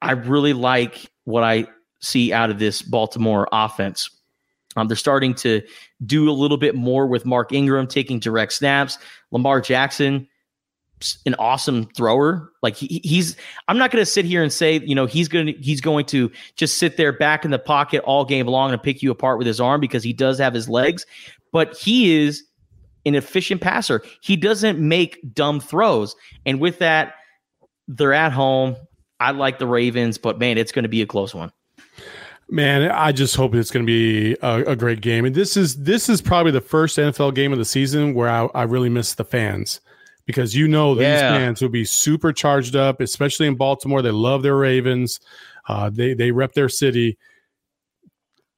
[0.03, 1.66] I really like what I
[2.01, 4.11] see out of this Baltimore offense.
[4.76, 5.62] Um, they're starting to
[6.07, 8.99] do a little bit more with Mark Ingram taking direct snaps.
[9.32, 10.28] Lamar Jackson
[11.26, 12.53] an awesome thrower.
[12.62, 13.36] Like he, he's,
[13.68, 16.30] I'm not going to sit here and say, you know, he's going he's going to
[16.57, 19.46] just sit there back in the pocket all game long and pick you apart with
[19.46, 21.07] his arm because he does have his legs,
[21.53, 22.44] but he is
[23.07, 24.03] an efficient passer.
[24.20, 26.16] He doesn't make dumb throws.
[26.44, 27.14] And with that,
[27.86, 28.76] they're at home.
[29.20, 31.53] I like the Ravens, but man, it's going to be a close one.
[32.51, 35.26] Man, I just hope it's going to be a, a, great game.
[35.26, 38.46] And this is this is probably the first NFL game of the season where I,
[38.55, 39.82] I really miss the fans
[40.24, 41.36] because you know these yeah.
[41.36, 44.03] fans will be super charged up, especially in Baltimore.
[44.03, 45.20] They love their Ravens.
[45.68, 47.18] Uh, they they rep their city.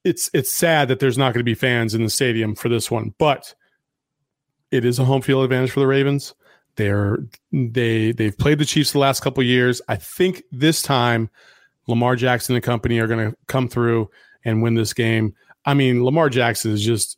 [0.03, 2.89] It's it's sad that there's not going to be fans in the stadium for this
[2.89, 3.53] one, but
[4.71, 6.33] it is a home field advantage for the Ravens.
[6.75, 7.19] They're
[7.51, 9.81] they they've played the Chiefs the last couple years.
[9.87, 11.29] I think this time
[11.87, 14.09] Lamar Jackson and company are going to come through
[14.45, 15.35] and win this game.
[15.65, 17.17] I mean, Lamar Jackson is just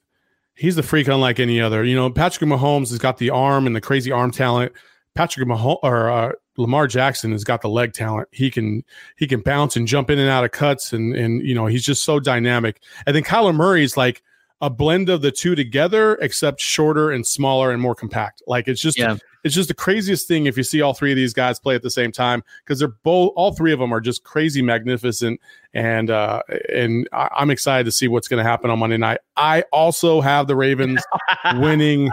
[0.55, 1.83] he's the freak unlike any other.
[1.83, 4.73] You know, Patrick Mahomes has got the arm and the crazy arm talent.
[5.15, 8.27] Patrick Mahomes or uh, Lamar Jackson has got the leg talent.
[8.31, 8.83] He can
[9.17, 11.83] he can bounce and jump in and out of cuts and and you know he's
[11.83, 12.81] just so dynamic.
[13.05, 14.21] And then Kyler Murray is like
[14.61, 18.41] a blend of the two together, except shorter and smaller and more compact.
[18.47, 19.17] Like it's just yeah.
[19.43, 21.81] It's just the craziest thing if you see all three of these guys play at
[21.81, 25.39] the same time because they're both all three of them are just crazy magnificent
[25.73, 26.41] and uh
[26.73, 29.19] and I, am excited to see what's going to happen on Monday night.
[29.35, 31.03] I also have the Ravens
[31.55, 32.11] winning,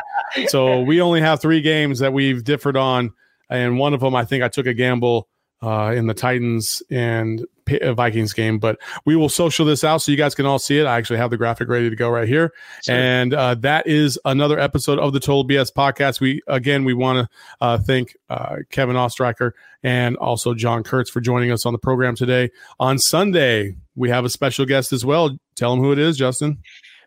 [0.49, 3.13] so we only have three games that we've differed on,
[3.49, 5.29] and one of them I think I took a gamble
[5.63, 7.45] uh, in the Titans and
[7.83, 8.59] uh, Vikings game.
[8.59, 10.87] But we will social this out so you guys can all see it.
[10.87, 12.53] I actually have the graphic ready to go right here,
[12.83, 12.95] sure.
[12.95, 16.21] and uh, that is another episode of the Total BS podcast.
[16.21, 19.53] We again we want to uh, thank uh, Kevin Oestreicher
[19.83, 22.51] and also John Kurtz for joining us on the program today.
[22.79, 25.39] On Sunday, we have a special guest as well.
[25.57, 26.59] Tell them who it is, Justin.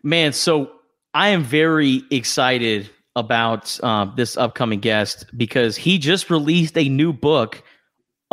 [0.02, 0.70] Man, so
[1.14, 7.12] I am very excited about uh, this upcoming guest because he just released a new
[7.12, 7.62] book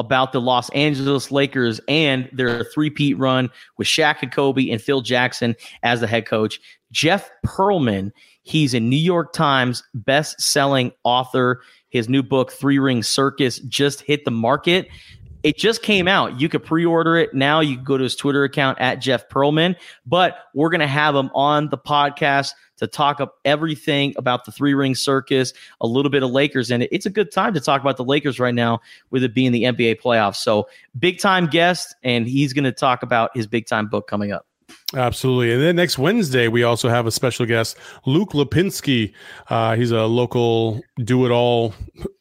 [0.01, 5.01] about the Los Angeles Lakers and their three-peat run with Shaq and Kobe and Phil
[5.01, 6.59] Jackson as the head coach.
[6.91, 11.61] Jeff Pearlman, he's a New York Times best-selling author.
[11.89, 14.87] His new book, Three Ring Circus, just hit the market.
[15.43, 16.39] It just came out.
[16.39, 17.59] You could pre-order it now.
[17.59, 19.75] You can go to his Twitter account at Jeff Pearlman.
[20.05, 24.73] But we're gonna have him on the podcast to talk up everything about the three
[24.73, 26.71] ring circus, a little bit of Lakers.
[26.71, 26.89] And it.
[26.91, 28.81] it's a good time to talk about the Lakers right now
[29.11, 30.37] with it being the NBA playoffs.
[30.37, 30.67] So,
[30.97, 34.45] big time guest, and he's going to talk about his big time book coming up.
[34.95, 35.53] Absolutely.
[35.53, 39.13] And then next Wednesday, we also have a special guest, Luke Lipinski.
[39.49, 41.73] Uh, he's a local do it all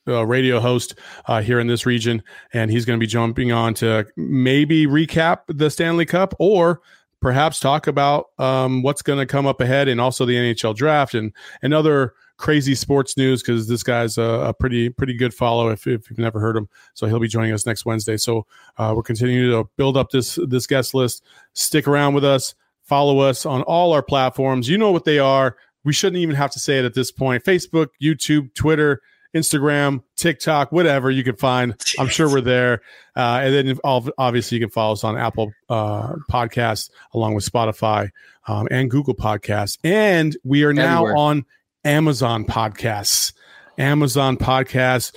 [0.07, 2.23] uh, radio host uh, here in this region.
[2.53, 6.81] And he's going to be jumping on to maybe recap the Stanley Cup or
[7.21, 11.15] perhaps talk about um, what's going to come up ahead and also the NHL draft
[11.15, 11.33] and,
[11.63, 15.87] and other crazy sports news because this guy's a, a, pretty pretty good follow if,
[15.87, 16.69] if you've never heard him.
[16.95, 18.17] So he'll be joining us next Wednesday.
[18.17, 18.47] So
[18.79, 21.23] uh, we're continuing to build up this this guest list.
[21.53, 22.55] Stick around with us.
[22.83, 24.69] Follow us on all our platforms.
[24.69, 25.57] You know what they are.
[25.85, 27.45] We shouldn't even have to say it at this point.
[27.45, 29.01] Facebook, YouTube, Twitter,
[29.35, 31.75] Instagram, TikTok, whatever you can find.
[31.99, 32.81] I'm sure we're there.
[33.15, 38.11] Uh, and then obviously you can follow us on Apple uh, Podcasts along with Spotify
[38.49, 39.79] um, and Google Podcasts.
[39.85, 41.45] And we are now on
[41.85, 43.33] Amazon Podcasts.
[43.79, 45.15] Amazon Podcasts.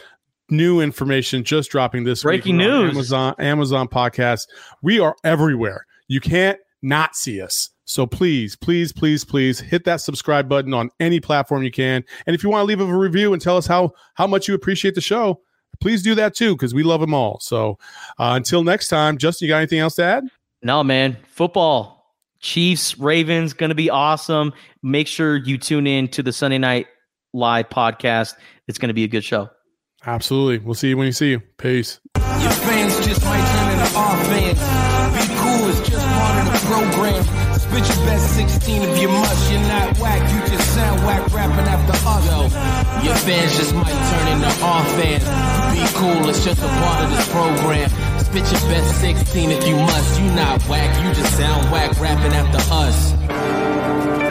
[0.49, 2.91] New information just dropping this breaking news.
[2.91, 4.47] Amazon Amazon Podcasts.
[4.81, 5.85] We are everywhere.
[6.07, 7.69] You can't not see us.
[7.85, 12.03] So please, please, please, please hit that subscribe button on any platform you can.
[12.25, 14.53] And if you want to leave a review and tell us how how much you
[14.53, 15.41] appreciate the show,
[15.81, 17.39] please do that too because we love them all.
[17.41, 17.77] So
[18.19, 20.25] uh, until next time, Justin, you got anything else to add?
[20.61, 21.17] No, man.
[21.27, 21.92] Football,
[22.43, 24.51] Chiefs, Ravens, going to be awesome.
[24.83, 26.87] Make sure you tune in to the Sunday Night
[27.33, 28.35] Live podcast.
[28.67, 29.49] It's going to be a good show.
[30.05, 30.59] Absolutely.
[30.59, 31.39] We'll see you when you see you.
[31.57, 32.01] Peace.
[32.17, 33.83] Your fans just might turn into.
[35.13, 37.23] Be cool, it's just part of the program.
[37.57, 39.51] Spit your best 16 if you must.
[39.51, 42.25] You're not whack, you just sound whack rapping after us.
[42.27, 44.51] Yo, your fans just might turn into.
[45.71, 48.12] Be cool, it's just a part of this program.
[48.33, 50.19] Spit your best 16 if you must.
[50.19, 54.22] You not whack, you just sound whack rapping after us.